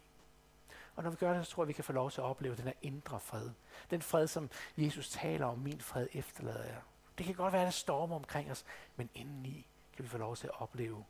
Og 0.96 1.04
når 1.04 1.10
vi 1.10 1.16
gør 1.16 1.34
det, 1.34 1.46
så 1.46 1.52
tror 1.52 1.64
jeg, 1.64 1.68
vi 1.68 1.74
kan 1.74 1.84
få 1.84 1.94
lov 1.94 2.12
til 2.12 2.22
at 2.22 2.26
opleve 2.26 2.56
den 2.56 2.64
her 2.64 2.74
indre 2.82 3.20
fred. 3.20 3.50
Den 3.90 4.02
fred, 4.02 4.28
som 4.28 4.50
Jesus 4.78 5.10
taler 5.10 5.46
om, 5.46 5.60
min 5.60 5.82
fred 5.82 6.08
efterlader 6.14 6.64
jeg. 6.64 6.82
Det 7.18 7.26
kan 7.26 7.36
godt 7.36 7.54
være, 7.54 7.62
at 7.62 7.66
der 7.66 7.72
stormer 7.72 8.16
omkring 8.16 8.52
os, 8.52 8.66
men 8.96 9.10
indeni 9.16 9.68
kan 9.96 10.04
vi 10.04 10.10
få 10.10 10.18
lov 10.18 10.36
til 10.36 10.48
at 10.48 10.62
opleve 10.62 11.06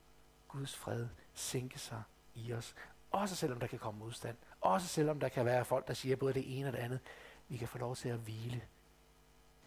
Guds 0.48 0.76
fred 0.76 1.08
sænke 1.34 1.80
sig 1.80 2.04
i 2.36 2.54
os. 2.54 2.76
Også 3.12 3.36
selvom 3.36 3.60
der 3.60 3.68
kan 3.68 3.80
komme 3.80 4.00
modstand. 4.00 4.38
Også 4.62 4.88
selvom 4.88 5.20
der 5.20 5.30
kan 5.30 5.46
være 5.46 5.66
folk, 5.66 5.88
der 5.88 5.94
siger 5.94 6.16
både 6.16 6.34
det 6.34 6.60
ene 6.60 6.68
og 6.68 6.74
det 6.74 6.80
andet. 6.80 7.00
Vi 7.48 7.58
kan 7.58 7.68
få 7.68 7.78
lov 7.78 7.96
til 7.96 8.10
at 8.10 8.18
hvile 8.18 8.62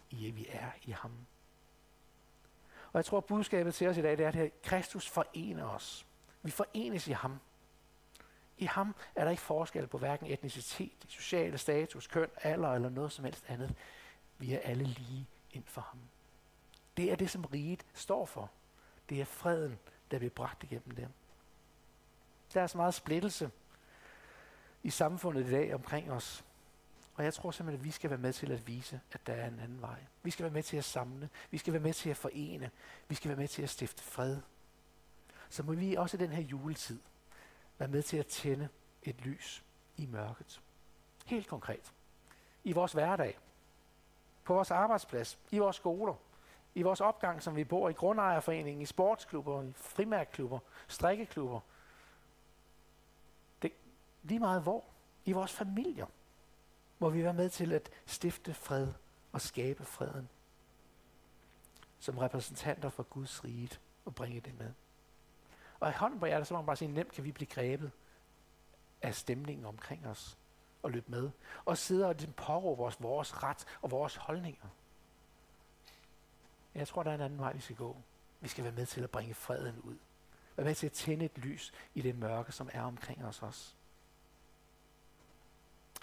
i, 0.09 0.27
at 0.27 0.35
vi 0.35 0.45
er 0.49 0.71
i 0.83 0.91
ham. 0.91 1.11
Og 2.91 2.97
jeg 2.97 3.05
tror, 3.05 3.17
at 3.17 3.25
budskabet 3.25 3.73
til 3.73 3.87
os 3.87 3.97
i 3.97 4.01
dag, 4.01 4.17
det 4.17 4.25
er, 4.25 4.43
at 4.43 4.61
Kristus 4.61 5.09
forener 5.09 5.65
os. 5.65 6.05
Vi 6.41 6.51
forenes 6.51 7.07
i 7.07 7.11
ham. 7.11 7.39
I 8.57 8.65
ham 8.65 8.95
er 9.15 9.23
der 9.23 9.31
ikke 9.31 9.43
forskel 9.43 9.87
på 9.87 9.97
hverken 9.97 10.27
etnicitet, 10.27 11.05
social 11.07 11.59
status, 11.59 12.07
køn, 12.07 12.29
alder 12.35 12.69
eller 12.69 12.89
noget 12.89 13.11
som 13.11 13.25
helst 13.25 13.45
andet. 13.47 13.75
Vi 14.37 14.53
er 14.53 14.59
alle 14.59 14.83
lige 14.83 15.27
ind 15.51 15.63
for 15.65 15.81
ham. 15.81 15.99
Det 16.97 17.11
er 17.11 17.15
det, 17.15 17.29
som 17.29 17.45
riget 17.45 17.85
står 17.93 18.25
for. 18.25 18.51
Det 19.09 19.21
er 19.21 19.25
freden, 19.25 19.79
der 20.11 20.17
bliver 20.17 20.31
bragt 20.31 20.63
igennem 20.63 20.91
dem. 20.91 21.09
Der 22.53 22.61
er 22.61 22.67
så 22.67 22.77
meget 22.77 22.93
splittelse 22.93 23.51
i 24.83 24.89
samfundet 24.89 25.47
i 25.47 25.51
dag 25.51 25.73
omkring 25.73 26.11
os. 26.11 26.45
Og 27.15 27.23
jeg 27.23 27.33
tror 27.33 27.51
simpelthen, 27.51 27.79
at 27.81 27.85
vi 27.85 27.91
skal 27.91 28.09
være 28.09 28.19
med 28.19 28.33
til 28.33 28.51
at 28.51 28.67
vise, 28.67 29.01
at 29.11 29.27
der 29.27 29.33
er 29.33 29.47
en 29.47 29.59
anden 29.59 29.81
vej. 29.81 29.99
Vi 30.23 30.31
skal 30.31 30.43
være 30.43 30.53
med 30.53 30.63
til 30.63 30.77
at 30.77 30.83
samle. 30.83 31.29
Vi 31.51 31.57
skal 31.57 31.73
være 31.73 31.81
med 31.81 31.93
til 31.93 32.09
at 32.09 32.17
forene. 32.17 32.71
Vi 33.07 33.15
skal 33.15 33.29
være 33.29 33.37
med 33.37 33.47
til 33.47 33.61
at 33.61 33.69
stifte 33.69 34.03
fred. 34.03 34.37
Så 35.49 35.63
må 35.63 35.73
vi 35.73 35.95
også 35.95 36.17
i 36.17 36.19
den 36.19 36.31
her 36.31 36.43
juletid 36.43 36.99
være 37.77 37.89
med 37.89 38.03
til 38.03 38.17
at 38.17 38.27
tænde 38.27 38.69
et 39.03 39.21
lys 39.21 39.63
i 39.97 40.05
mørket. 40.05 40.61
Helt 41.25 41.47
konkret. 41.47 41.93
I 42.63 42.71
vores 42.71 42.93
hverdag. 42.93 43.39
På 44.43 44.53
vores 44.53 44.71
arbejdsplads. 44.71 45.39
I 45.51 45.57
vores 45.57 45.75
skoler. 45.75 46.15
I 46.75 46.81
vores 46.81 47.01
opgang, 47.01 47.43
som 47.43 47.55
vi 47.55 47.63
bor 47.63 47.89
i 47.89 47.93
grundejerforeningen, 47.93 48.81
i 48.81 48.85
sportsklubber, 48.85 49.63
i 49.63 49.71
frimærkklubber, 49.75 50.59
strikkeklubber. 50.87 51.59
Det, 53.61 53.71
lige 54.23 54.39
meget 54.39 54.61
hvor. 54.61 54.83
I 55.25 55.31
vores 55.31 55.53
familier 55.53 56.05
må 56.99 57.09
vi 57.09 57.23
være 57.23 57.33
med 57.33 57.49
til 57.49 57.73
at 57.73 57.89
stifte 58.05 58.53
fred 58.53 58.87
og 59.31 59.41
skabe 59.41 59.85
freden 59.85 60.29
som 61.99 62.17
repræsentanter 62.17 62.89
for 62.89 63.03
Guds 63.03 63.43
rige 63.43 63.69
og 64.05 64.15
bringe 64.15 64.39
det 64.39 64.59
med. 64.59 64.73
Og 65.79 65.89
i 65.89 65.93
hånden 65.93 66.19
på 66.19 66.25
hjertet, 66.25 66.47
så 66.47 66.53
må 66.53 66.59
man 66.61 66.65
bare 66.65 66.75
sige, 66.75 66.91
nemt 66.91 67.11
kan 67.11 67.23
vi 67.23 67.31
blive 67.31 67.47
grebet 67.47 67.91
af 69.01 69.15
stemningen 69.15 69.65
omkring 69.65 70.07
os 70.07 70.37
og 70.83 70.91
løbe 70.91 71.11
med. 71.11 71.29
Og 71.65 71.77
sidde 71.77 72.05
og 72.05 72.13
ligesom 72.13 72.33
påråbe 72.33 72.83
os 72.83 73.01
vores 73.01 73.43
ret 73.43 73.65
og 73.81 73.91
vores 73.91 74.15
holdninger. 74.15 74.67
Jeg 76.75 76.87
tror, 76.87 77.03
der 77.03 77.11
er 77.11 77.15
en 77.15 77.21
anden 77.21 77.39
vej, 77.39 77.53
vi 77.53 77.61
skal 77.61 77.75
gå. 77.75 78.01
Vi 78.39 78.47
skal 78.47 78.63
være 78.63 78.73
med 78.73 78.85
til 78.85 79.01
at 79.01 79.09
bringe 79.09 79.33
freden 79.33 79.79
ud. 79.79 79.97
Være 80.55 80.65
med 80.65 80.75
til 80.75 80.85
at 80.85 80.91
tænde 80.91 81.25
et 81.25 81.37
lys 81.37 81.73
i 81.93 82.01
det 82.01 82.15
mørke, 82.15 82.51
som 82.51 82.69
er 82.73 82.81
omkring 82.81 83.25
os 83.25 83.41
også. 83.41 83.73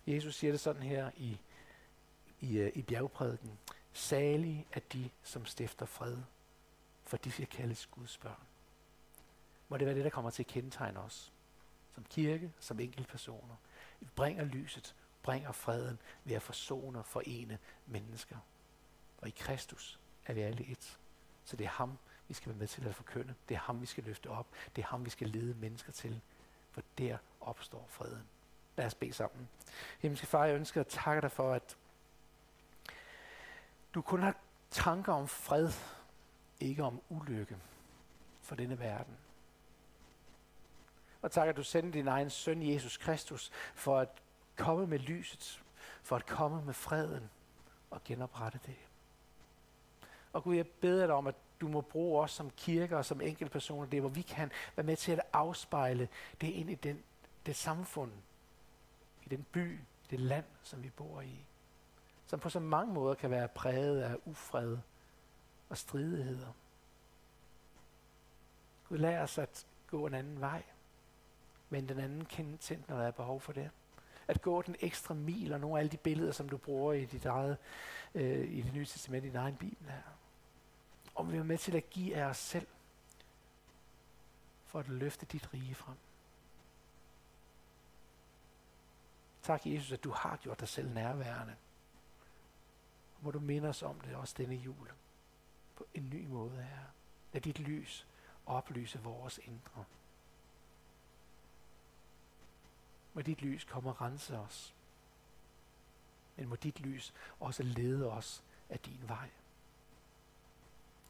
Jesus 0.06 0.36
siger 0.36 0.52
det 0.52 0.60
sådan 0.60 0.82
her 0.82 1.10
i, 1.16 1.40
i, 2.40 2.58
øh, 2.58 2.72
i 2.74 2.82
bjergprædiken. 2.82 3.58
Salige 3.92 4.66
er 4.72 4.80
de, 4.92 5.10
som 5.22 5.46
stifter 5.46 5.86
fred, 5.86 6.16
for 7.04 7.16
de 7.16 7.30
skal 7.30 7.46
kaldes 7.46 7.86
Guds 7.86 8.18
børn. 8.18 8.46
Må 9.68 9.76
det 9.76 9.86
være 9.86 9.96
det, 9.96 10.04
der 10.04 10.10
kommer 10.10 10.30
til 10.30 10.42
at 10.42 10.46
kendetegne 10.46 11.00
os. 11.00 11.32
Som 11.94 12.04
kirke, 12.04 12.52
som 12.60 12.80
enkelte 12.80 13.10
personer. 13.10 13.56
Vi 14.00 14.06
bringer 14.16 14.44
lyset, 14.44 14.94
bringer 15.22 15.52
freden 15.52 15.98
ved 16.24 16.36
at 16.36 16.42
forsone 16.42 16.98
og 16.98 17.06
forene 17.06 17.58
mennesker. 17.86 18.36
Og 19.18 19.28
i 19.28 19.34
Kristus 19.36 20.00
er 20.26 20.32
vi 20.32 20.40
alle 20.40 20.66
et. 20.66 20.98
Så 21.44 21.56
det 21.56 21.64
er 21.64 21.70
ham, 21.70 21.98
vi 22.28 22.34
skal 22.34 22.48
være 22.48 22.58
med 22.58 22.66
til 22.66 22.88
at 22.88 22.94
forkynde. 22.94 23.34
Det 23.48 23.54
er 23.54 23.58
ham, 23.58 23.80
vi 23.80 23.86
skal 23.86 24.04
løfte 24.04 24.30
op. 24.30 24.46
Det 24.76 24.82
er 24.82 24.86
ham, 24.86 25.04
vi 25.04 25.10
skal 25.10 25.28
lede 25.28 25.54
mennesker 25.54 25.92
til. 25.92 26.20
For 26.70 26.82
der 26.98 27.18
opstår 27.40 27.86
freden. 27.88 28.26
Lad 28.76 28.86
os 28.86 28.94
bede 28.94 29.12
sammen. 29.12 29.48
Himmelske 29.98 30.26
far, 30.26 30.44
jeg 30.44 30.54
ønsker 30.54 30.80
at 30.80 30.86
takke 30.86 31.20
dig 31.20 31.32
for, 31.32 31.52
at 31.52 31.76
du 33.94 34.02
kun 34.02 34.22
har 34.22 34.36
tanker 34.70 35.12
om 35.12 35.28
fred, 35.28 35.72
ikke 36.60 36.84
om 36.84 37.00
ulykke 37.08 37.56
for 38.42 38.56
denne 38.56 38.78
verden. 38.78 39.16
Og 41.22 41.32
tak, 41.32 41.48
at 41.48 41.56
du 41.56 41.62
sendte 41.62 41.98
din 41.98 42.08
egen 42.08 42.30
søn, 42.30 42.72
Jesus 42.72 42.96
Kristus, 42.96 43.50
for 43.74 43.98
at 43.98 44.08
komme 44.56 44.86
med 44.86 44.98
lyset, 44.98 45.62
for 46.02 46.16
at 46.16 46.26
komme 46.26 46.64
med 46.64 46.74
freden 46.74 47.30
og 47.90 48.04
genoprette 48.04 48.60
det. 48.66 48.76
Og 50.36 50.42
Gud, 50.42 50.56
jeg 50.56 50.66
beder 50.66 51.06
dig 51.06 51.14
om, 51.14 51.26
at 51.26 51.34
du 51.60 51.68
må 51.68 51.80
bruge 51.80 52.22
os 52.22 52.30
som 52.30 52.50
kirker 52.50 52.96
og 52.96 53.04
som 53.04 53.20
enkeltpersoner, 53.20 53.86
det 53.86 54.00
hvor 54.00 54.08
vi 54.08 54.22
kan 54.22 54.50
være 54.76 54.86
med 54.86 54.96
til 54.96 55.12
at 55.12 55.20
afspejle 55.32 56.08
det 56.40 56.46
ind 56.46 56.70
i 56.70 56.74
den, 56.74 57.02
det 57.46 57.56
samfund, 57.56 58.12
i 59.24 59.28
den 59.28 59.46
by, 59.52 59.78
det 60.10 60.20
land, 60.20 60.44
som 60.62 60.82
vi 60.82 60.90
bor 60.90 61.20
i. 61.20 61.44
Som 62.26 62.40
på 62.40 62.50
så 62.50 62.60
mange 62.60 62.94
måder 62.94 63.14
kan 63.14 63.30
være 63.30 63.48
præget 63.48 64.02
af 64.02 64.16
ufred 64.24 64.78
og 65.68 65.78
stridigheder. 65.78 66.52
Gud, 68.88 68.98
lad 68.98 69.18
os 69.18 69.38
at 69.38 69.66
gå 69.86 70.06
en 70.06 70.14
anden 70.14 70.40
vej. 70.40 70.62
Men 71.70 71.88
den 71.88 71.98
anden 71.98 72.24
kendt, 72.24 72.88
når 72.88 72.96
der 72.96 73.06
er 73.06 73.10
behov 73.10 73.40
for 73.40 73.52
det. 73.52 73.70
At 74.28 74.42
gå 74.42 74.62
den 74.62 74.76
ekstra 74.80 75.14
mil, 75.14 75.52
og 75.52 75.60
nogle 75.60 75.76
af 75.76 75.80
alle 75.80 75.92
de 75.92 75.96
billeder, 75.96 76.32
som 76.32 76.48
du 76.48 76.56
bruger 76.56 76.92
i 76.92 77.04
dit 77.04 77.26
eget, 77.26 77.56
øh, 78.14 78.52
i 78.52 78.62
det 78.62 78.74
nye 78.74 78.86
testament, 78.86 79.24
i 79.24 79.28
din 79.28 79.36
egen 79.36 79.56
bibel 79.56 79.88
her. 79.90 80.02
Og 81.16 81.32
vi 81.32 81.36
er 81.36 81.42
med 81.42 81.58
til 81.58 81.76
at 81.76 81.90
give 81.90 82.16
af 82.16 82.24
os 82.24 82.36
selv, 82.36 82.66
for 84.64 84.78
at 84.78 84.88
løfte 84.88 85.26
dit 85.26 85.54
rige 85.54 85.74
frem. 85.74 85.96
Tak, 89.42 89.66
Jesus, 89.66 89.92
at 89.92 90.04
du 90.04 90.10
har 90.10 90.36
gjort 90.36 90.60
dig 90.60 90.68
selv 90.68 90.90
nærværende. 90.90 91.56
Må 93.20 93.30
du 93.30 93.40
minde 93.40 93.68
os 93.68 93.82
om 93.82 94.00
det 94.00 94.16
også 94.16 94.34
denne 94.38 94.54
jul. 94.54 94.92
På 95.76 95.86
en 95.94 96.10
ny 96.10 96.26
måde, 96.26 96.62
her. 96.62 96.84
Lad 97.32 97.40
dit 97.40 97.58
lys 97.58 98.06
oplyse 98.46 99.02
vores 99.02 99.38
indre. 99.38 99.84
Må 103.14 103.22
dit 103.22 103.42
lys 103.42 103.64
komme 103.64 103.90
og 103.90 104.00
rense 104.00 104.38
os. 104.38 104.74
Men 106.36 106.48
må 106.48 106.56
dit 106.56 106.80
lys 106.80 107.14
også 107.40 107.62
lede 107.62 108.10
os 108.10 108.42
af 108.68 108.78
din 108.78 109.00
vej. 109.08 109.30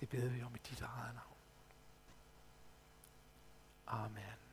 Det 0.01 0.09
beder 0.09 0.29
vi 0.29 0.43
om 0.43 0.55
i 0.55 0.59
dit 0.59 0.81
eget 0.81 1.15
navn. 1.15 1.37
Amen. 3.87 4.46